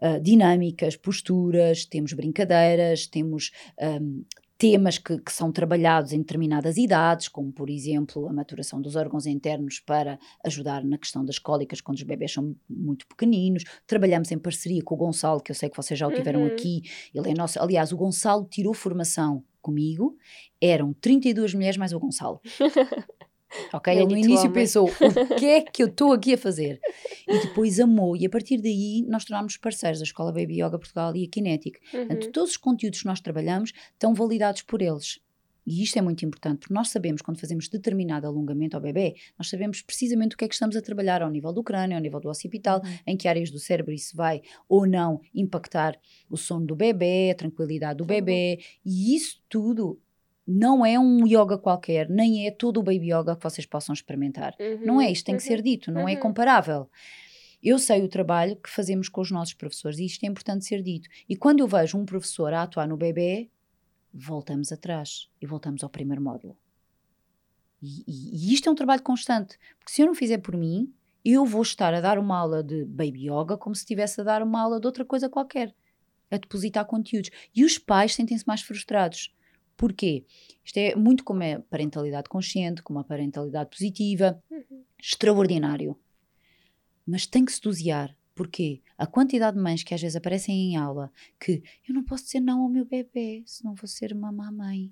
[0.00, 4.22] ah, dinâmicas, posturas, temos brincadeiras, temos ahm,
[4.60, 9.24] temas que, que são trabalhados em determinadas idades, como por exemplo a maturação dos órgãos
[9.24, 13.64] internos para ajudar na questão das cólicas quando os bebés são muito pequeninos.
[13.86, 16.46] Trabalhamos em parceria com o Gonçalo, que eu sei que vocês já o tiveram Uhum.
[16.48, 16.82] aqui.
[17.14, 17.58] Ele é nosso.
[17.58, 20.14] Aliás, o Gonçalo tirou formação comigo.
[20.60, 22.38] Eram 32 mulheres mais o Gonçalo.
[23.72, 23.92] Ok?
[23.92, 24.90] Ele no início pensou: o
[25.38, 26.80] que é que eu estou aqui a fazer?
[27.28, 31.14] E depois amou, e a partir daí nós tornámos parceiros da Escola Baby Yoga Portugal
[31.16, 31.78] e a Kinetic.
[31.90, 32.32] Portanto, Uhum.
[32.32, 35.20] todos os conteúdos que nós trabalhamos estão validados por eles.
[35.66, 39.48] E isto é muito importante, porque nós sabemos, quando fazemos determinado alongamento ao bebê, nós
[39.48, 42.18] sabemos precisamente o que é que estamos a trabalhar ao nível do crânio, ao nível
[42.18, 42.98] do occipital, Uhum.
[43.06, 45.96] em que áreas do cérebro isso vai ou não impactar
[46.30, 50.00] o sono do bebê, a tranquilidade do bebê, e isso tudo
[50.46, 54.54] não é um yoga qualquer, nem é todo o baby yoga que vocês possam experimentar.
[54.84, 56.20] Não é, isto tem que ser dito, não é Uhum.
[56.20, 56.90] comparável.
[57.62, 60.82] Eu sei o trabalho que fazemos com os nossos professores e isto é importante ser
[60.82, 61.08] dito.
[61.28, 63.50] E quando eu vejo um professor a atuar no bebê,
[64.12, 66.56] voltamos atrás e voltamos ao primeiro módulo.
[67.82, 70.92] E, e- e isto é um trabalho constante, porque se eu não fizer por mim,
[71.24, 74.42] eu vou estar a dar uma aula de baby yoga como se estivesse a dar
[74.42, 75.74] uma aula de outra coisa qualquer,
[76.30, 77.30] a depositar conteúdos.
[77.54, 79.34] E os pais sentem-se mais frustrados.
[79.80, 80.26] Porquê?
[80.62, 84.84] Isto é muito como a parentalidade consciente, como a parentalidade positiva, Uhum.
[85.02, 85.98] extraordinário.
[87.06, 88.14] Mas tem que se dosear.
[88.34, 88.82] Porquê?
[88.98, 91.10] A quantidade de mães que às vezes aparecem em aula
[91.42, 94.84] que eu não posso dizer não ao meu bebê, senão vou ser uma mamãe.
[94.84, 94.90] Eu-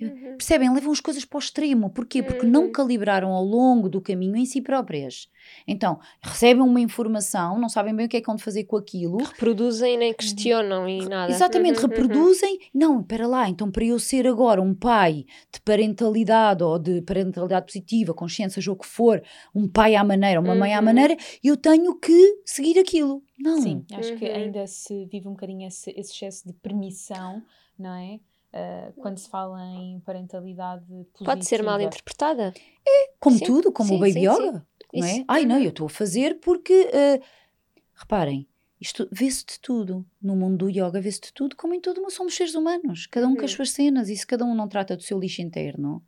[0.00, 0.36] Uhum.
[0.36, 0.72] Percebem?
[0.72, 1.88] Levam as coisas para o extremo.
[1.90, 2.22] Porquê?
[2.22, 2.72] Porque não Uhum.
[2.72, 5.28] calibraram ao longo do caminho em si próprias.
[5.66, 9.18] Então, recebem uma informação, não sabem bem o que é que vão fazer com aquilo,
[9.18, 11.30] Reproduzem e nem questionam e nada.
[11.32, 11.90] Exatamente, Uhum, uhum.
[11.90, 12.58] reproduzem.
[12.72, 17.66] Não, espera lá, então para eu ser agora um pai de parentalidade ou de parentalidade
[17.66, 19.22] positiva, consciente, seja o que for,
[19.54, 20.84] um pai à maneira, uma mãe à Uhum.
[20.84, 23.22] maneira, eu tenho que seguir aquilo.
[23.38, 23.60] Não.
[23.60, 24.34] Sim, acho que Uhum.
[24.34, 27.42] ainda se vive um bocadinho esse, esse excesso de permissão,
[27.78, 28.18] não é?
[28.56, 31.24] Ah, quando se fala em parentalidade positiva.
[31.24, 32.54] Pode ser mal interpretada.
[33.18, 34.64] Como Sim, tudo, como sim, o baby sim, yoga.
[34.92, 35.12] Não é?
[35.16, 35.24] Isso.
[35.26, 35.62] Ai, não, Uhum.
[35.64, 36.88] eu estou a fazer porque.
[36.92, 37.20] eh,
[37.96, 38.46] reparem,
[38.80, 40.06] isto vê-se de tudo.
[40.22, 42.12] No mundo do yoga vê-se de tudo, como em todo mundo.
[42.12, 43.56] Somos seres humanos, cada um com as Uhum.
[43.56, 44.08] suas cenas.
[44.08, 46.00] E se cada um não trata do seu lixo interno,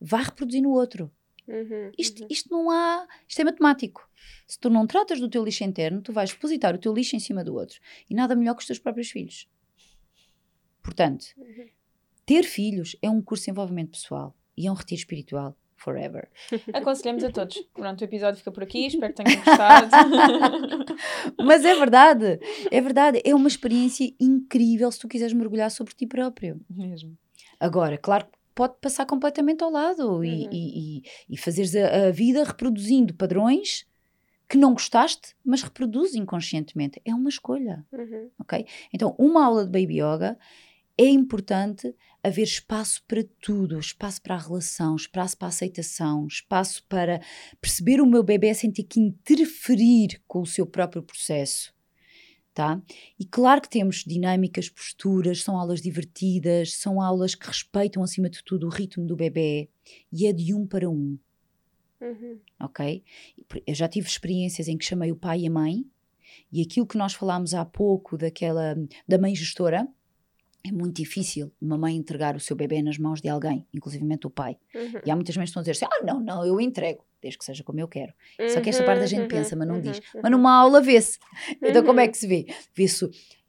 [0.00, 1.10] vai reproduzir no outro.
[1.48, 2.28] Uhum, Isto, uhum.
[2.30, 3.08] isto não há.
[3.26, 4.08] Isto é matemático.
[4.46, 7.20] Se tu não tratas do teu lixo interno, tu vais depositar o teu lixo em
[7.20, 7.80] cima do outro.
[8.08, 9.48] E nada melhor que os teus próprios filhos.
[10.82, 11.66] Portanto, Uhum.
[12.28, 16.28] Ter filhos é um curso de desenvolvimento pessoal e é um retiro espiritual forever.
[16.74, 17.56] Aconselhamos a todos.
[17.72, 18.86] Pronto, o episódio fica por aqui.
[18.86, 19.88] Espero que tenham gostado.
[21.44, 22.38] Mas é verdade,
[22.70, 23.22] é verdade.
[23.24, 26.60] É uma experiência incrível se tu quiseres mergulhar sobre ti próprio.
[26.68, 27.16] Mesmo.
[27.60, 30.48] Agora, claro que pode passar completamente ao lado e, Uhum.
[30.52, 33.86] e, e, e fazeres a, a vida reproduzindo padrões
[34.48, 37.00] que não gostaste, mas reproduz inconscientemente.
[37.04, 38.30] É uma escolha, Uhum.
[38.40, 38.66] ok?
[38.92, 40.38] Então, uma aula de Baby Yoga
[40.98, 46.84] é importante haver espaço para tudo, espaço para a relação, espaço para a aceitação, espaço
[46.88, 47.20] para
[47.60, 51.72] perceber o meu bebê sem ter que interferir com o seu próprio processo.
[52.52, 52.82] Tá?
[53.20, 58.42] E claro que temos dinâmicas, posturas, são aulas divertidas, são aulas que respeitam acima de
[58.42, 59.68] tudo o ritmo do bebê
[60.12, 61.16] e é de um para um,
[62.00, 62.38] Uhum.
[62.60, 63.02] ok?
[63.66, 65.84] Eu já tive experiências em que chamei o pai e a mãe
[66.52, 69.86] e aquilo que nós falámos há pouco daquela da mãe gestora
[70.68, 74.30] é muito difícil uma mãe entregar o seu bebê nas mãos de alguém, inclusivamente o
[74.30, 74.56] pai.
[74.74, 75.00] Uhum.
[75.04, 77.38] E há muitas mães que estão a dizer assim, ah não, não, eu entrego, desde
[77.38, 78.12] que seja como eu quero.
[78.52, 79.98] Só que esta parte a gente Uhum, pensa, mas não uhum, diz.
[79.98, 80.20] uhum.
[80.22, 81.18] Mas numa aula vê-se.
[81.62, 82.10] Então como é Uhum.
[82.10, 82.46] que se vê?
[82.74, 83.08] Vê-se,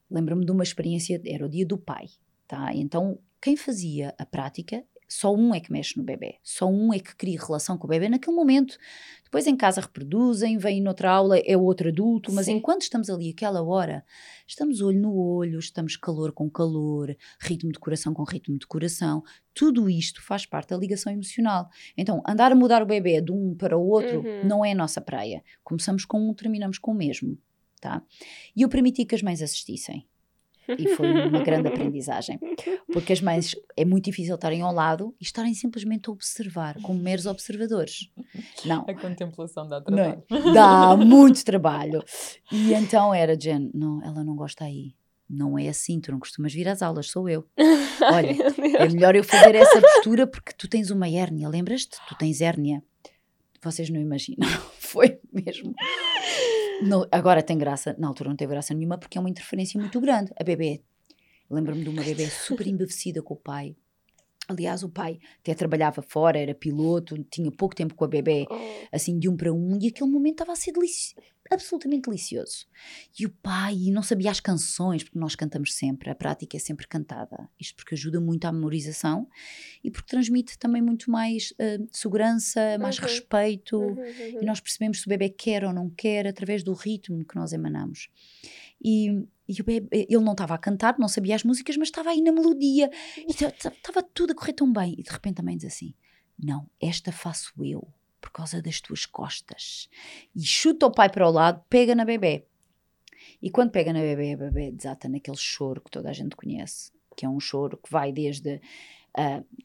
[0.09, 2.05] lembro-me de uma experiência, era o dia do pai,
[2.47, 2.71] tá?
[2.73, 6.99] Então quem fazia a prática Só um é que mexe no bebê, só um é
[6.99, 8.77] que cria relação com o bebê naquele momento.
[9.23, 12.53] Depois em casa reproduzem, vêm noutra aula, é outro adulto, mas Sim.
[12.53, 14.05] enquanto estamos ali aquela hora,
[14.47, 19.23] estamos olho no olho, estamos calor com calor, ritmo de coração com ritmo de coração.
[19.51, 21.69] Tudo isto faz parte da ligação emocional.
[21.97, 24.47] Então, andar a mudar o bebê de um para o outro Uhum.
[24.47, 25.43] não é a nossa praia.
[25.63, 27.35] Começamos com um, terminamos com o mesmo.
[27.81, 28.03] Tá?
[28.55, 30.05] E eu permiti que as mães assistissem.
[30.77, 32.39] E foi uma grande aprendizagem.
[32.91, 36.99] Porque as mães é muito difícil estarem ao lado e estarem simplesmente a observar, como
[36.99, 38.09] meros observadores.
[38.65, 40.15] Não, A contemplação dá não é?
[40.27, 40.53] trabalho.
[40.53, 42.03] dá muito trabalho.
[42.51, 44.93] E então era, Jen, não, ela não gosta aí.
[45.29, 47.45] Não é assim, tu não costumas vir às aulas, sou eu.
[48.01, 48.35] Olha.
[48.79, 51.97] É melhor eu fazer essa postura porque tu tens uma hérnia, lembras-te?
[52.07, 52.81] Tu tens hérnia.
[53.61, 54.47] Vocês não imaginam,
[54.79, 55.73] foi mesmo.
[56.81, 59.99] No- agora tem graça, na altura não teve graça nenhuma porque é uma interferência muito
[59.99, 60.31] grande.
[60.39, 60.81] A bebê,
[61.49, 63.75] lembro-me de uma bebê super embevecida com o pai.
[64.49, 68.55] Aliás, o pai até trabalhava fora, era piloto, tinha pouco tempo com a bebê, Oh.
[68.91, 71.13] assim de um para um, e aquele momento estava a ser delici-
[71.51, 72.65] absolutamente delicioso.
[73.19, 76.87] E o pai não sabia as canções, porque nós cantamos sempre, a prática é sempre
[76.87, 77.47] cantada.
[77.59, 79.27] Isto porque ajuda muito à memorização
[79.83, 83.03] e porque transmite também muito mais eh, segurança, mais Uhum.
[83.05, 83.77] respeito.
[83.79, 84.41] Uhum, uhum.
[84.41, 87.53] E nós percebemos se o bebê quer ou não quer através do ritmo que nós
[87.53, 88.09] emanamos.
[88.83, 92.11] E, e o bebê, ele não estava a cantar, não sabia as músicas, mas estava
[92.11, 92.89] aí na melodia.
[93.17, 94.93] E estava tudo a correr tão bem.
[94.97, 95.93] E de repente a mãe diz assim:
[96.37, 97.87] Não, esta faço eu,
[98.21, 99.89] por causa das tuas costas.
[100.35, 102.45] E chuta o pai para o lado, pega na bebê.
[103.41, 106.91] E quando pega na bebê, a bebê desata naquele choro que toda a gente conhece,
[107.17, 108.61] que é um choro que vai desde.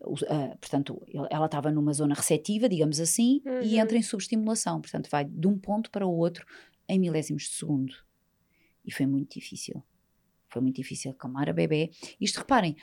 [0.01, 3.81] o- ah, portanto, ela estava numa zona receptiva, digamos assim, e Uhum.
[3.83, 4.81] entra em subestimulação.
[4.81, 6.47] Portanto, vai de um ponto para o outro
[6.89, 7.95] em milésimos de segundo.
[8.85, 9.83] E foi muito difícil.
[10.49, 11.91] Foi muito difícil acalmar a bebê.
[12.21, 12.77] Isto, reparem,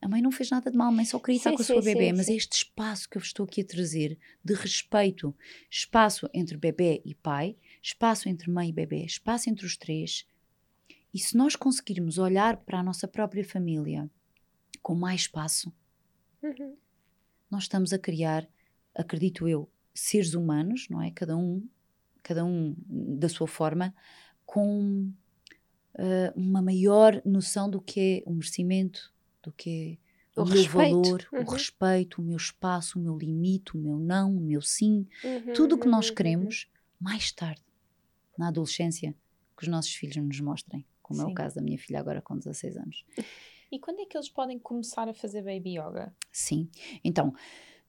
[0.00, 1.64] a mãe não fez nada de mal, a mãe só queria estar Sim, com a
[1.64, 2.32] sua sim, bebê, mas sim.
[2.32, 5.34] é este espaço que eu estou aqui a trazer de respeito.
[5.70, 10.26] Espaço entre bebê e pai, espaço entre mãe e bebê, espaço entre os três.
[11.14, 14.10] E se nós conseguirmos olhar para a nossa própria família
[14.82, 15.72] com mais espaço,
[16.42, 16.76] Uhum.
[17.50, 18.46] nós estamos a criar,
[18.94, 21.10] acredito eu, seres humanos, não é?
[21.10, 21.66] Cada um,
[22.22, 22.76] cada um
[23.18, 23.94] da sua forma,
[24.44, 25.10] com
[25.98, 29.98] ah, uma maior noção do que é o merecimento, do que
[30.36, 30.72] é o, O meu respeito.
[30.74, 31.40] valor, Uhum.
[31.40, 35.52] o respeito, o meu espaço, o meu limite, o meu não, o meu sim, Uhum,
[35.54, 36.68] tudo o que nós uhum, queremos
[37.00, 37.62] mais tarde,
[38.38, 39.14] na adolescência,
[39.56, 41.30] que os nossos filhos nos mostrem, como é Sim.
[41.30, 43.04] o caso da minha filha agora com 16 anos.
[43.68, 46.14] E quando é que eles podem começar a fazer baby yoga?
[46.30, 46.68] Sim.
[47.02, 47.34] Então,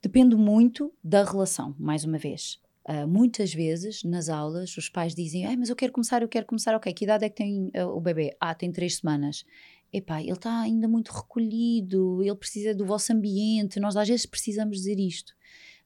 [0.01, 2.59] depende muito da relação, mais uma vez.
[2.89, 6.45] Ah, muitas vezes, nas aulas, os pais dizem: Ai, mas eu quero começar, eu quero
[6.45, 6.73] começar.
[6.73, 8.35] Ok, que idade é que tem ah, o bebê?
[8.39, 9.43] Ah, tem três semanas.
[9.91, 13.77] Epá, ele está ainda muito recolhido, ele precisa do vosso ambiente.
[13.79, 15.33] Nós às vezes precisamos dizer isto.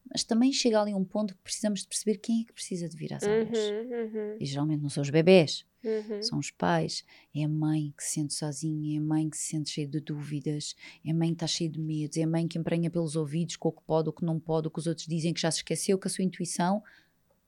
[0.09, 2.97] Mas também chega ali um ponto que precisamos de perceber quem é que precisa de
[2.97, 3.57] vir às aulas.
[3.57, 6.21] Uhum, uhum, E geralmente não são os bebés, uhum.
[6.21, 9.47] são os pais, é a mãe que se sente sozinha, é a mãe que se
[9.47, 12.47] sente cheia de dúvidas, é a mãe que está cheia de medos, é a mãe
[12.47, 14.87] que emprenha pelos ouvidos com o que pode, o que não pode, o que os
[14.87, 16.83] outros dizem que já se esqueceu, que a sua intuição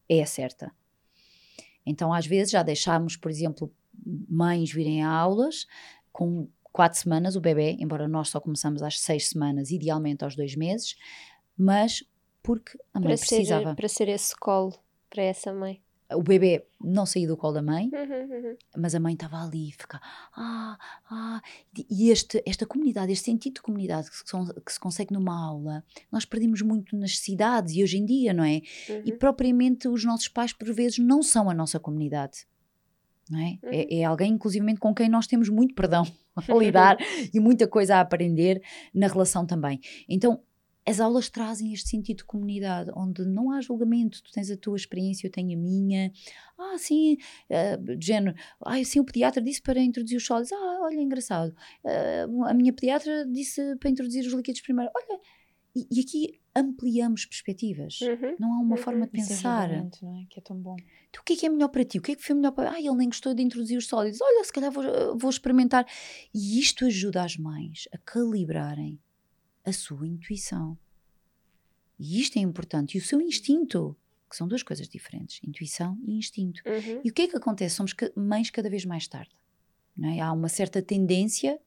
[0.07, 0.71] é a certa.
[1.85, 3.73] Então, às vezes, já deixámos, por exemplo,
[4.29, 5.67] mães virem a aulas
[6.11, 10.55] com quatro semanas, o bebê, embora nós só começamos às seis semanas, idealmente aos dois
[10.55, 10.95] meses,
[11.55, 12.03] mas
[12.43, 13.75] porque a mãe Para ser, precisava.
[13.75, 14.73] para ser esse colo
[15.09, 15.81] para essa mãe.
[16.13, 18.55] O bebê não saía do colo da mãe, Uhum, uhum.
[18.77, 19.99] mas a mãe estava ali, fica,
[20.35, 20.77] ah,
[21.09, 21.41] ah,
[21.89, 24.23] e este, esta comunidade, este sentido de comunidade que se,
[24.63, 28.43] que se consegue numa aula, nós perdemos muito nas cidades e hoje em dia, não
[28.43, 28.61] é?
[29.05, 29.17] E Uhum.
[29.17, 32.45] propriamente os nossos pais, por vezes, não são a nossa comunidade.
[33.29, 33.57] Não é?
[33.63, 36.03] É, é alguém, inclusivamente, com quem nós temos muito perdão
[36.35, 36.97] a lidar
[37.33, 38.61] e muita coisa a aprender
[38.93, 39.79] na relação também.
[40.07, 40.41] Então,
[40.85, 44.75] as aulas trazem este sentido de comunidade, onde não há julgamento, tu tens a tua
[44.75, 46.11] experiência, eu tenho a minha.
[46.57, 47.17] Ah, sim,
[47.97, 50.51] de género, ah, sim, o pediatra disse para introduzir os sólidos.
[50.51, 51.55] Ah, olha, engraçado.
[51.85, 54.91] Ah, a minha pediatra disse para introduzir os líquidos primeiro.
[54.95, 55.19] Olha,
[55.75, 57.99] e, e aqui ampliamos perspectivas.
[58.01, 58.35] Uhum.
[58.39, 58.77] Não há uma Uhum.
[58.77, 59.67] forma de Esse pensar.
[59.67, 60.25] julgamento, não é?
[60.29, 60.75] Que é tão bom.
[61.09, 61.97] Então, o que é que é melhor para ti?
[61.97, 62.71] O que é que foi melhor para.
[62.71, 64.19] Ah, ele nem gostou de introduzir os sólidos.
[64.21, 64.83] Olha, se calhar vou,
[65.17, 65.83] vou experimentar.
[66.33, 68.99] E isto ajuda as mães a calibrarem
[69.65, 70.77] a sua intuição.
[71.99, 72.97] E isto é importante.
[72.97, 73.95] E o seu instinto,
[74.29, 76.61] que são duas coisas diferentes: intuição e instinto.
[76.65, 77.01] Uhum.
[77.03, 77.75] E o que é que acontece?
[77.75, 79.35] Somos mães cada vez mais tarde.
[79.95, 80.19] não é?
[80.19, 81.59] Há uma certa tendência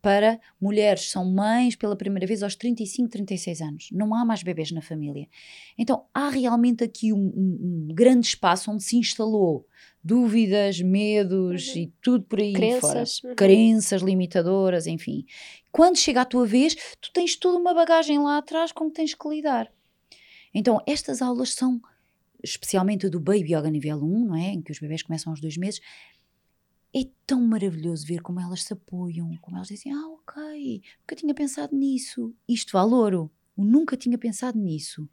[0.00, 3.88] para mulheres são mães pela primeira vez aos 35, 36 anos.
[3.92, 5.28] Não há mais bebês na família.
[5.76, 9.66] Então há realmente aqui um, um, um grande espaço onde se instalou
[10.02, 11.82] dúvidas, medos uhum.
[11.82, 13.18] e tudo por aí Crenças.
[13.18, 13.30] fora.
[13.30, 13.36] Uhum.
[13.36, 15.26] Crenças limitadoras, enfim.
[15.70, 19.14] Quando chega a tua vez, tu tens toda uma bagagem lá atrás com que tens
[19.14, 19.70] que lidar.
[20.54, 21.80] Então estas aulas são,
[22.42, 24.48] especialmente do Baby Yoga nível 1, não é?
[24.52, 25.80] em que os bebês começam aos dois meses,
[26.94, 31.34] é tão maravilhoso ver como elas se apoiam, como elas dizem, ah, ok, nunca tinha
[31.34, 32.34] pensado nisso.
[32.48, 33.30] Isto valoro.
[33.56, 35.08] Eu nunca tinha pensado nisso.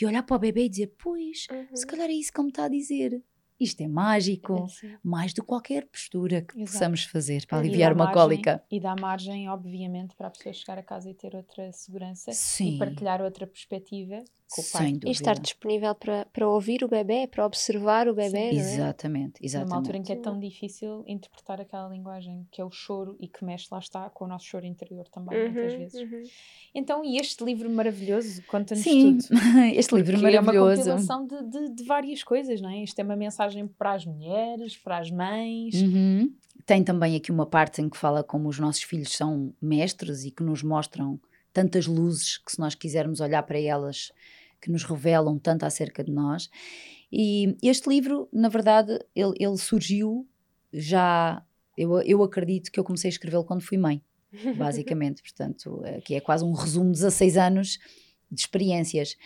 [0.00, 1.76] E olhar para o bebê e dizer, pois, uhum.
[1.76, 3.22] se calhar é isso que ele me está a dizer.
[3.60, 6.72] Isto é mágico, é mais do que qualquer postura que Exato.
[6.72, 8.64] possamos fazer para aliviar uma margem, cólica.
[8.70, 12.76] E dá margem, obviamente, para a pessoa chegar a casa e ter outra segurança Sim.
[12.76, 14.98] e partilhar outra perspectiva com o pai.
[15.06, 18.38] E estar disponível para, para ouvir o bebê, para observar o bebê.
[18.38, 18.54] É?
[18.54, 19.68] Exatamente, exatamente.
[19.68, 23.28] Numa altura em que é tão difícil interpretar aquela linguagem que é o choro e
[23.28, 26.00] que mexe, lá está, com o nosso choro interior também, uhum, muitas vezes.
[26.00, 26.22] Uhum.
[26.74, 29.22] Então, e este livro maravilhoso conta-nos tudo.
[29.22, 29.36] Sim,
[29.74, 30.90] este livro maravilhoso.
[30.90, 32.82] é uma compilação de, de, de, várias coisas, não é?
[32.82, 35.74] Isto é uma mensagem para as mulheres, para as mães.
[35.74, 36.32] Uhum.
[36.66, 40.30] Tem também aqui uma parte em que fala como os nossos filhos são mestres e
[40.30, 41.20] que nos mostram
[41.52, 44.12] tantas luzes que se nós quisermos olhar para elas,
[44.60, 46.50] que nos revelam tanto acerca de nós.
[47.12, 50.28] E este livro, na verdade, ele, ele surgiu
[50.72, 51.44] já,
[51.76, 54.02] eu, eu acredito que eu comecei a escrevê-lo quando fui mãe
[54.56, 55.22] basicamente.
[55.22, 57.78] Portanto, aqui é quase um resumo de 16 anos
[58.30, 59.16] de experiências.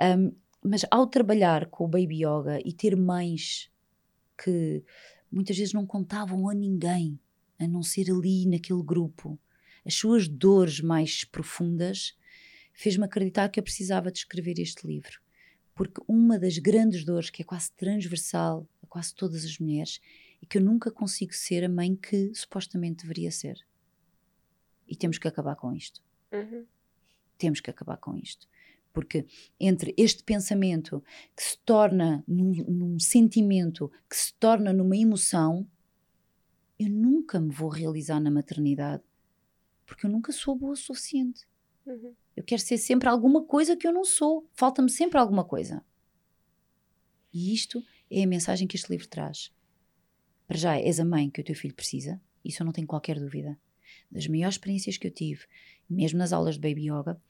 [0.00, 3.70] Um, mas ao trabalhar com o Baby Yoga e ter mães
[4.42, 4.82] que
[5.30, 7.18] muitas vezes não contavam a ninguém,
[7.58, 9.38] a não ser ali naquele grupo,
[9.84, 12.16] as suas dores mais profundas,
[12.74, 15.22] fez-me acreditar que eu precisava de escrever este livro.
[15.74, 20.00] Porque uma das grandes dores, que é quase transversal a quase todas as mulheres,
[20.42, 23.64] é que eu nunca consigo ser a mãe que supostamente deveria ser.
[24.86, 26.02] E temos que acabar com isto.
[26.32, 26.66] Uhum.
[27.38, 28.48] Temos que acabar com isto.
[28.92, 29.26] Porque
[29.58, 31.02] entre este pensamento
[31.36, 35.66] que se torna num, num sentimento, que se torna numa emoção,
[36.78, 39.02] eu nunca me vou realizar na maternidade.
[39.86, 41.44] Porque eu nunca sou boa o suficiente.
[41.84, 42.14] Uhum.
[42.36, 44.48] Eu quero ser sempre alguma coisa que eu não sou.
[44.52, 45.84] Falta-me sempre alguma coisa.
[47.32, 49.52] E isto é a mensagem que este livro traz.
[50.46, 52.20] Para já, és a mãe que o teu filho precisa.
[52.44, 53.58] Isso eu não tenho qualquer dúvida
[54.10, 55.44] das maiores experiências que eu tive,
[55.88, 57.20] mesmo nas aulas de Baby Yoga,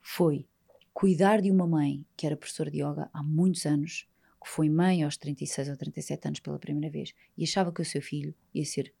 [0.00, 0.46] foi
[0.92, 4.08] cuidar de uma mãe que era professora de yoga há muitos anos,
[4.42, 7.84] que foi mãe aos 36 ou 37 anos pela primeira vez e achava que o
[7.84, 8.92] seu filho ia ser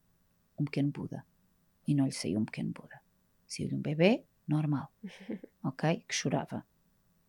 [0.58, 1.24] um pequeno Buda.
[1.86, 3.00] E não lhe saiu um pequeno Buda.
[3.46, 4.92] Saiu-lhe um bebê normal,
[5.62, 6.04] ok?
[6.08, 6.64] Que chorava.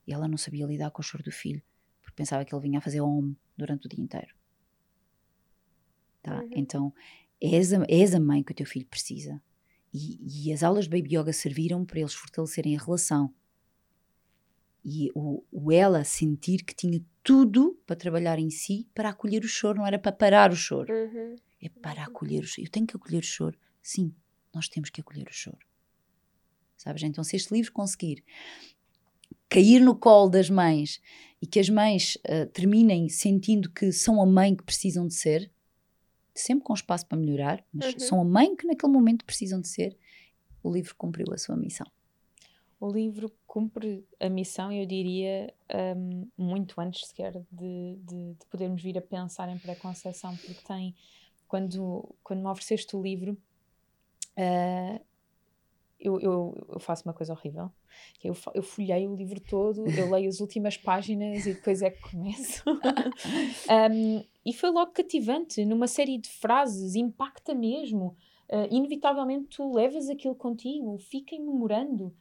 [0.06, 1.62] E ela não sabia lidar com o choro do filho,
[2.02, 4.36] porque pensava que ele vinha a fazer om durante o dia inteiro.
[6.22, 6.42] Tá?
[6.42, 6.50] Uhum.
[6.52, 6.94] Então,
[7.42, 9.42] és a, és a mãe que o teu filho precisa.
[9.94, 13.34] E, e, as aulas de Baby Yoga serviram para eles fortalecerem a relação.
[14.84, 19.48] E o, o, ela sentir que tinha tudo para trabalhar em si para acolher o
[19.48, 20.92] choro, não era para parar o choro.
[20.92, 21.36] Uhum.
[21.62, 22.68] É para acolher o choro.
[22.68, 23.58] Eu tenho que acolher o choro.
[23.82, 24.14] Sim,
[24.54, 25.60] nós temos que acolher o choro.
[26.78, 27.04] Sabes?
[27.04, 28.24] Então, se este livro conseguir
[29.50, 31.02] cair no colo das mães
[31.42, 35.52] e que as mães uh, terminem sentindo que são a mãe que precisam de ser,
[36.34, 38.00] sempre com espaço para melhorar, mas uhum.
[38.00, 39.98] são a mãe que naquele momento precisam de ser,
[40.64, 41.86] o livro cumpriu a sua missão.
[42.80, 45.54] O livro cumpre a missão, eu diria,
[45.96, 50.96] um, muito antes sequer de, de, de, podermos vir a pensar em pré-conceição, porque tem,
[51.48, 53.38] quando, quando me ofereceste o livro,
[54.38, 55.00] uh,
[56.04, 57.72] eu, eu, eu, faço uma coisa horrível.
[58.22, 62.02] Eu, eu folhei o livro todo, eu leio as últimas páginas e depois é que
[62.12, 62.62] começo.
[63.92, 68.18] um, e foi logo cativante, numa série de frases, impacta mesmo.
[68.50, 72.14] Uh, inevitavelmente tu levas aquilo contigo, fica memorando.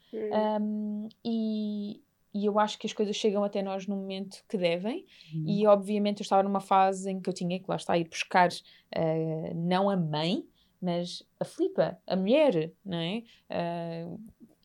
[0.61, 2.01] Um, e,
[2.33, 5.05] e eu acho que as coisas chegam até nós no momento que devem.
[5.35, 5.45] Uhum.
[5.47, 8.49] E obviamente eu estava numa fase em que eu tinha que lá estar ir buscar
[8.49, 10.45] uh, não a mãe,
[10.83, 13.23] mas a Filipa, a mulher, não é?
[13.49, 14.21] Uh,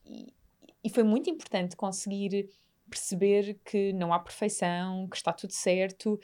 [0.05, 0.33] e,
[0.83, 2.49] e, foi muito importante conseguir
[2.89, 6.19] perceber que não há perfeição, que está tudo certo,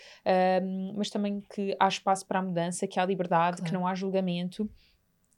[0.64, 3.70] um, mas também que há espaço para a mudança, que há liberdade, claro.
[3.70, 4.70] que não há julgamento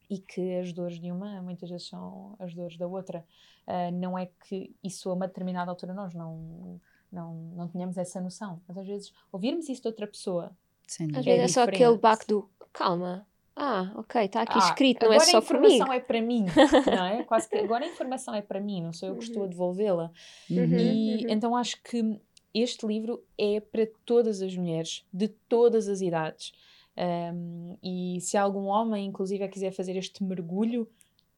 [0.08, 3.24] e que as dores de uma muitas vezes são as dores da outra.
[3.66, 8.20] Uh, não é que isso a uma determinada altura nós não, não, não tínhamos essa
[8.20, 10.56] noção, mas às vezes ouvirmos isso de outra pessoa.
[10.86, 13.26] Sim, às vezes é só aquele baque do calma,
[13.56, 15.80] ah, ok, está aqui ah, escrito, não é só para mim.
[15.80, 16.46] Agora a informação é para mim,
[16.86, 17.22] não é?
[17.24, 19.50] Quase que agora a informação é para mim, não sou eu que estou a uhum.
[19.50, 20.10] devolvê-la.
[20.50, 21.30] Uhum, e uhum.
[21.30, 22.20] então acho que
[22.54, 26.52] este livro é para todas as mulheres, de todas as idades.
[26.98, 30.88] Um, e se algum homem, inclusive, quiser fazer este mergulho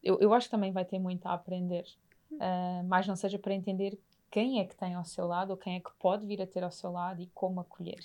[0.03, 1.85] eu, eu acho que também vai ter muito a aprender.
[2.33, 3.99] Uh, mas não seja para entender
[4.31, 6.63] quem é que tem ao seu lado ou quem é que pode vir a ter
[6.63, 7.99] ao seu lado e como acolher.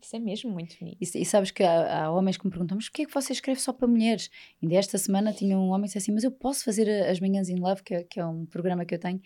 [0.00, 0.98] Isso é mesmo muito bonito.
[1.00, 3.32] E, e sabes que há, há, homens que me perguntam, mas porquê é que você
[3.32, 4.30] escreve só para mulheres?
[4.62, 7.48] Ainda esta semana tinha um homem que disse assim, mas eu posso fazer as Manhãs
[7.48, 9.20] in Love, que, é, que é um programa que eu tenho.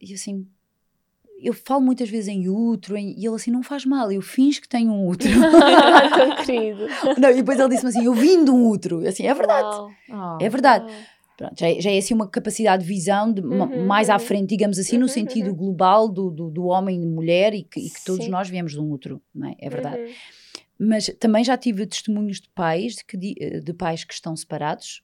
[0.00, 0.46] E assim,
[1.42, 4.60] eu falo muitas vezes em útero, em, e ele assim, não faz mal, eu finjo
[4.60, 5.34] que tenho um útero.
[6.16, 6.86] Tão querido.
[7.18, 9.06] Não, e depois ele disse-me assim, eu vim de um útero.
[9.06, 9.94] Assim, é verdade.
[10.40, 10.92] É verdade.
[11.42, 14.20] Pronto, já, é, já é assim uma capacidade de visão de, uhum, mais à uhum.
[14.20, 15.56] frente, digamos assim, uhum, no sentido uhum.
[15.56, 18.80] global do, do, do, homem e mulher e que, e que todos nós viemos de
[18.80, 19.56] um útero, não é?
[19.58, 20.02] É verdade.
[20.02, 20.12] Uhum.
[20.78, 25.02] Mas também já tive testemunhos de pais, de, que, de pais que estão separados,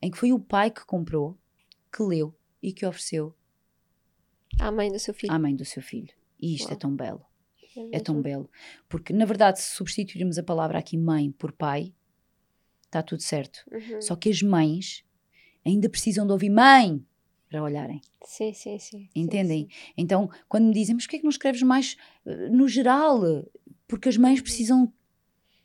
[0.00, 1.36] em que foi o pai que comprou,
[1.94, 3.34] que leu e que ofereceu
[4.58, 5.32] à mãe do seu filho.
[5.32, 6.08] À mãe do seu filho.
[6.40, 6.76] E isto é Uau.
[6.76, 7.26] é tão belo.
[7.76, 8.50] É, é, tão belo.
[8.88, 11.92] Porque, na verdade, se substituirmos a palavra aqui mãe por pai,
[12.86, 13.62] está tudo certo.
[13.70, 14.00] Uhum.
[14.00, 15.04] Só que as mães
[15.66, 17.04] ainda precisam de ouvir mãe
[17.48, 18.00] para olharem.
[18.24, 19.08] Sim, sim, sim.
[19.14, 19.64] Entendem?
[19.64, 19.92] Sim, sim.
[19.96, 23.20] Então, quando me dizem, mas porquê é que não escreves mais uh, no geral?
[23.86, 24.92] Porque as mães precisam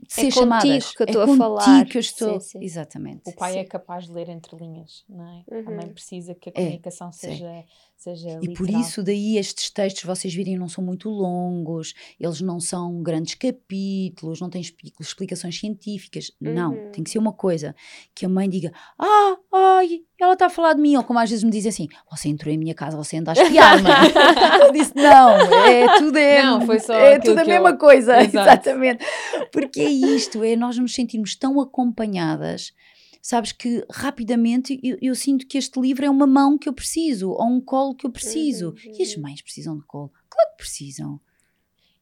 [0.07, 0.91] de ser é chamadas.
[0.91, 1.85] que eu estou é a falar.
[1.85, 2.39] que eu estou.
[2.39, 2.63] Sim, sim.
[2.63, 3.21] Exatamente.
[3.25, 5.43] O pai é capaz de ler entre linhas, não é?
[5.47, 5.67] Uhum.
[5.67, 5.93] A mãe uhum.
[5.93, 7.63] precisa que a é, comunicação é, seja,
[7.97, 8.55] seja E literal.
[8.55, 13.35] por isso daí estes textos, vocês virem, não são muito longos, eles não são grandes
[13.35, 14.61] capítulos, não têm
[14.99, 16.31] explicações científicas.
[16.41, 16.53] Uhum.
[16.53, 17.75] Não, tem que ser uma coisa
[18.15, 21.29] que a mãe diga, ah, ai, ela está a falar de mim, ou como às
[21.29, 23.89] vezes me dizem assim, você entrou em minha casa, você anda a espiar-me.
[24.61, 25.31] eu disse, não,
[25.65, 27.77] é tudo é, não, foi só é tudo a mesma eu...
[27.77, 28.37] coisa, Exato.
[28.37, 29.03] exatamente.
[29.51, 32.73] Porque é isto, é nós nos sentirmos tão acompanhadas
[33.21, 37.29] sabes que rapidamente eu, eu, sinto que este livro é uma mão que eu preciso,
[37.29, 38.69] ou um colo que eu preciso.
[38.69, 39.21] Uhum, E as uhum.
[39.21, 40.11] mães precisam de colo?
[40.27, 41.21] Claro que precisam.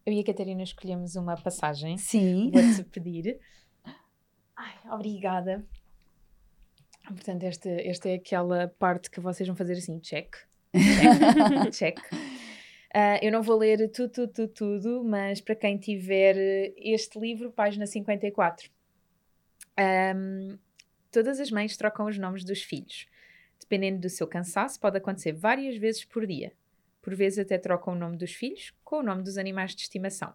[0.06, 1.98] Eu e a Catarina escolhemos uma passagem.
[1.98, 2.52] Sim.
[2.52, 3.38] Vou-te pedir.
[4.56, 5.66] Ai, obrigada.
[7.06, 10.36] Portanto, esta, esta é aquela parte que vocês vão fazer assim, check.
[11.72, 11.98] Check.
[11.98, 12.39] check.
[12.96, 17.52] Uh, eu não vou ler tudo, tudo, tudo, tudo, mas para quem tiver este livro,
[17.52, 18.70] página 54.
[19.80, 20.58] Um,
[21.12, 23.08] Todas as mães trocam os nomes dos filhos.
[23.60, 26.54] Dependendo do seu cansaço, pode acontecer várias vezes por dia.
[27.02, 30.34] Por vezes até trocam o nome dos filhos com o nome dos animais de estimação.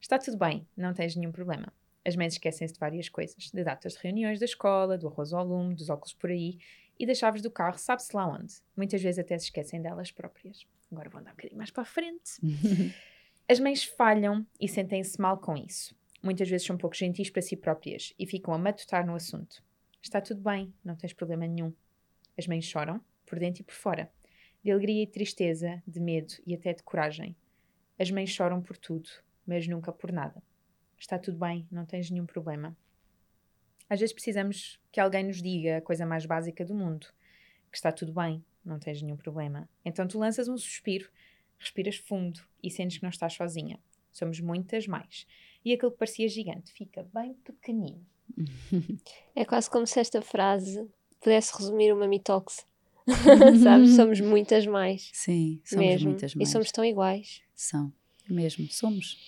[0.00, 1.72] Está tudo bem, não tens nenhum problema.
[2.04, 5.44] As mães esquecem-se de várias coisas, de datas de reuniões da escola, do arroz ao
[5.44, 6.58] lume, dos óculos por aí
[6.96, 8.54] e das chaves do carro, sabe-se lá onde.
[8.76, 10.64] Muitas vezes até se esquecem delas próprias.
[10.90, 12.32] Agora vou andar um bocadinho mais para a frente.
[13.48, 15.96] As mães falham e sentem-se mal com isso.
[16.22, 19.62] Muitas vezes são pouco gentis para si próprias e ficam a matutar no assunto.
[20.02, 21.72] Está tudo bem, não tens problema nenhum.
[22.36, 24.10] As mães choram, por dentro e por fora,
[24.62, 27.36] de alegria e tristeza, de medo e até de coragem.
[27.98, 29.08] As mães choram por tudo,
[29.46, 30.42] mas nunca por nada.
[30.98, 32.76] Está tudo bem, não tens nenhum problema.
[33.88, 37.06] Às vezes precisamos que alguém nos diga a coisa mais básica do mundo:
[37.70, 39.68] que está tudo bem, não tens nenhum problema.
[39.84, 41.08] Então tu lanças um suspiro,
[41.58, 43.78] respiras fundo e sentes que não estás sozinha.
[44.12, 45.26] Somos muitas mais.
[45.64, 48.04] E aquilo que parecia gigante fica bem pequenino.
[49.34, 50.88] É quase como se esta frase
[51.20, 52.66] pudesse resumir uma mitox.
[53.62, 53.94] Sabes?
[53.94, 55.10] Somos muitas mais.
[55.12, 56.10] Sim, somos mesmo.
[56.10, 56.48] muitas mais.
[56.48, 57.42] E somos tão iguais.
[57.54, 57.92] São,
[58.28, 59.18] mesmo, somos.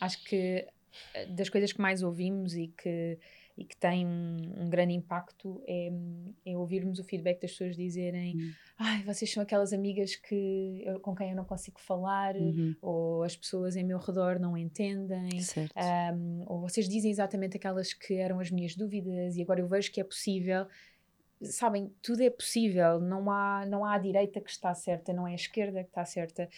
[0.00, 0.66] Acho que
[1.14, 3.18] eh, das coisas que mais ouvimos e que
[3.56, 5.90] e que tem um, um grande impacto é,
[6.44, 8.52] é, ouvirmos o feedback das pessoas dizerem uhum.
[8.78, 12.74] ai, vocês são aquelas amigas que eu, com quem eu não consigo falar uhum.
[12.82, 15.28] ou as pessoas em meu redor não entendem
[16.12, 19.92] um, ou vocês dizem exatamente aquelas que eram as minhas dúvidas e agora eu vejo
[19.92, 20.66] que é possível
[21.42, 25.32] sabem, tudo é possível não há, não há a direita que está certa não é
[25.32, 26.48] a esquerda que está certa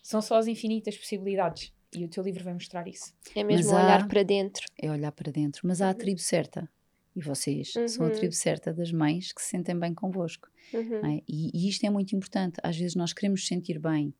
[0.00, 3.14] são só as infinitas possibilidades e o teu livro vai mostrar isso.
[3.34, 4.64] É mesmo olhar para dentro.
[4.76, 5.62] É olhar para dentro.
[5.66, 6.68] Mas há a tribo certa.
[7.16, 7.88] E vocês uhum.
[7.88, 10.48] são a tribo certa das mães que se sentem bem convosco.
[10.72, 11.06] Uhum.
[11.06, 11.22] É?
[11.26, 12.58] E, e, isto é muito importante.
[12.62, 14.14] Às vezes nós queremos sentir bem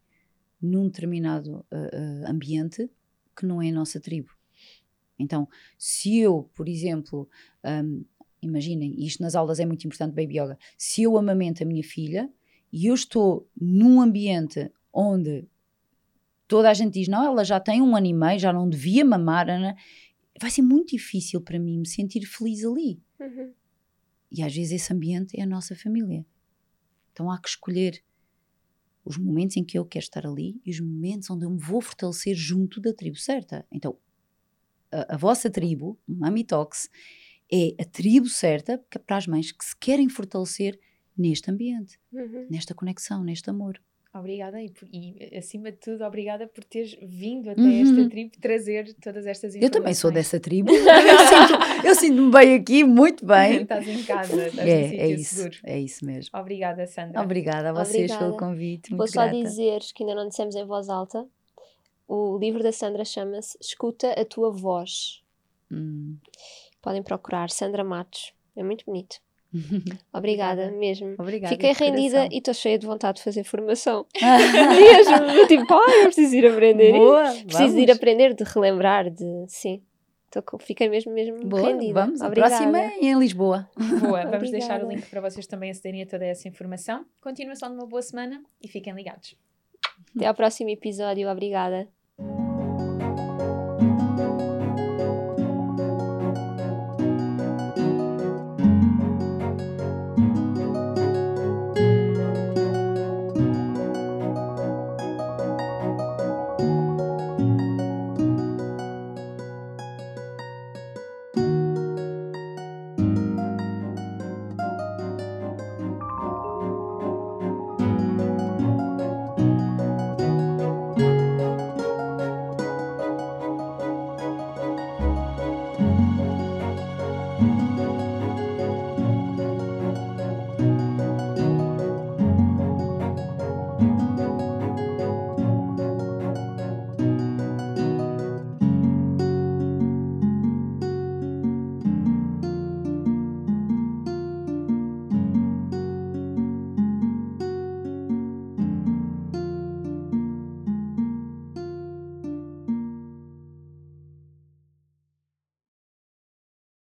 [0.60, 2.90] num determinado uh, uh, ambiente
[3.36, 4.30] que não é a nossa tribo.
[5.18, 7.28] Então, se eu, por exemplo,
[7.64, 8.04] um,
[8.40, 12.30] imaginem, isto nas aulas é muito importante, Baby Yoga, se eu amamento a minha filha
[12.72, 15.46] e eu estou num ambiente onde
[16.48, 19.04] toda a gente diz, não, ela já tem um ano e meio, já não devia
[19.04, 19.76] mamar, né?
[20.40, 23.02] vai ser muito difícil para mim me sentir feliz ali.
[23.20, 23.52] Uhum.
[24.30, 26.24] E às vezes esse ambiente é a nossa família.
[27.12, 28.02] Então há que escolher
[29.04, 31.80] os momentos em que eu quero estar ali e os momentos onde eu me vou
[31.80, 33.66] fortalecer junto da tribo certa.
[33.72, 33.98] Então,
[34.92, 36.88] a, a vossa tribo, Mami Talks,
[37.50, 40.78] é a tribo certa para as mães que se querem fortalecer
[41.16, 42.46] neste ambiente, uhum.
[42.50, 43.80] nesta conexão, neste amor.
[44.18, 49.26] Obrigada e, e, acima de tudo, obrigada por teres vindo até esta tribo trazer todas
[49.26, 49.60] estas Uhum.
[49.60, 49.70] Eu informações.
[49.72, 50.70] também sou dessa tribo.
[50.72, 53.62] Eu sinto- Eu sinto-me bem aqui, muito bem.
[53.62, 55.56] Estás em casa, estás É, num sítio é isso, seguro.
[55.64, 56.38] é isso mesmo.
[56.38, 57.22] Obrigada, Sandra.
[57.22, 58.52] Obrigada a vocês pelo Obrigada.
[58.52, 58.94] convite.
[58.94, 59.36] Vou só grata.
[59.36, 61.26] dizer que ainda não dissemos em voz alta.
[62.06, 65.22] O livro da Sandra chama-se Escuta a Tua Voz.
[65.70, 66.16] Hum.
[66.80, 68.32] Podem procurar Sandra Matos.
[68.56, 69.16] É muito bonito.
[70.12, 70.70] Obrigada, Obrigada.
[70.72, 71.14] mesmo.
[71.18, 71.54] Obrigada.
[71.54, 74.06] Fiquei rendida e estou cheia de vontade de fazer formação.
[74.20, 75.46] mesmo.
[75.46, 76.92] Tipo, ai, eu preciso ir aprender.
[76.92, 77.96] Boa, Preciso ir vamos.
[77.96, 79.44] aprender, de relembrar, de.
[79.48, 79.82] Sim.
[80.30, 81.94] Tô Fiquei mesmo, mesmo Boa, rendida.
[82.04, 82.20] vamos.
[82.20, 82.54] A Obrigada.
[82.54, 83.66] próxima é em Lisboa.
[84.00, 84.94] Boa, vamos deixar o Obrigada.
[84.94, 87.06] link para vocês também acederem a toda essa informação.
[87.18, 89.34] Continuação de uma boa semana e fiquem ligados.
[90.14, 91.26] Até ao próximo episódio.
[91.30, 91.88] Obrigada.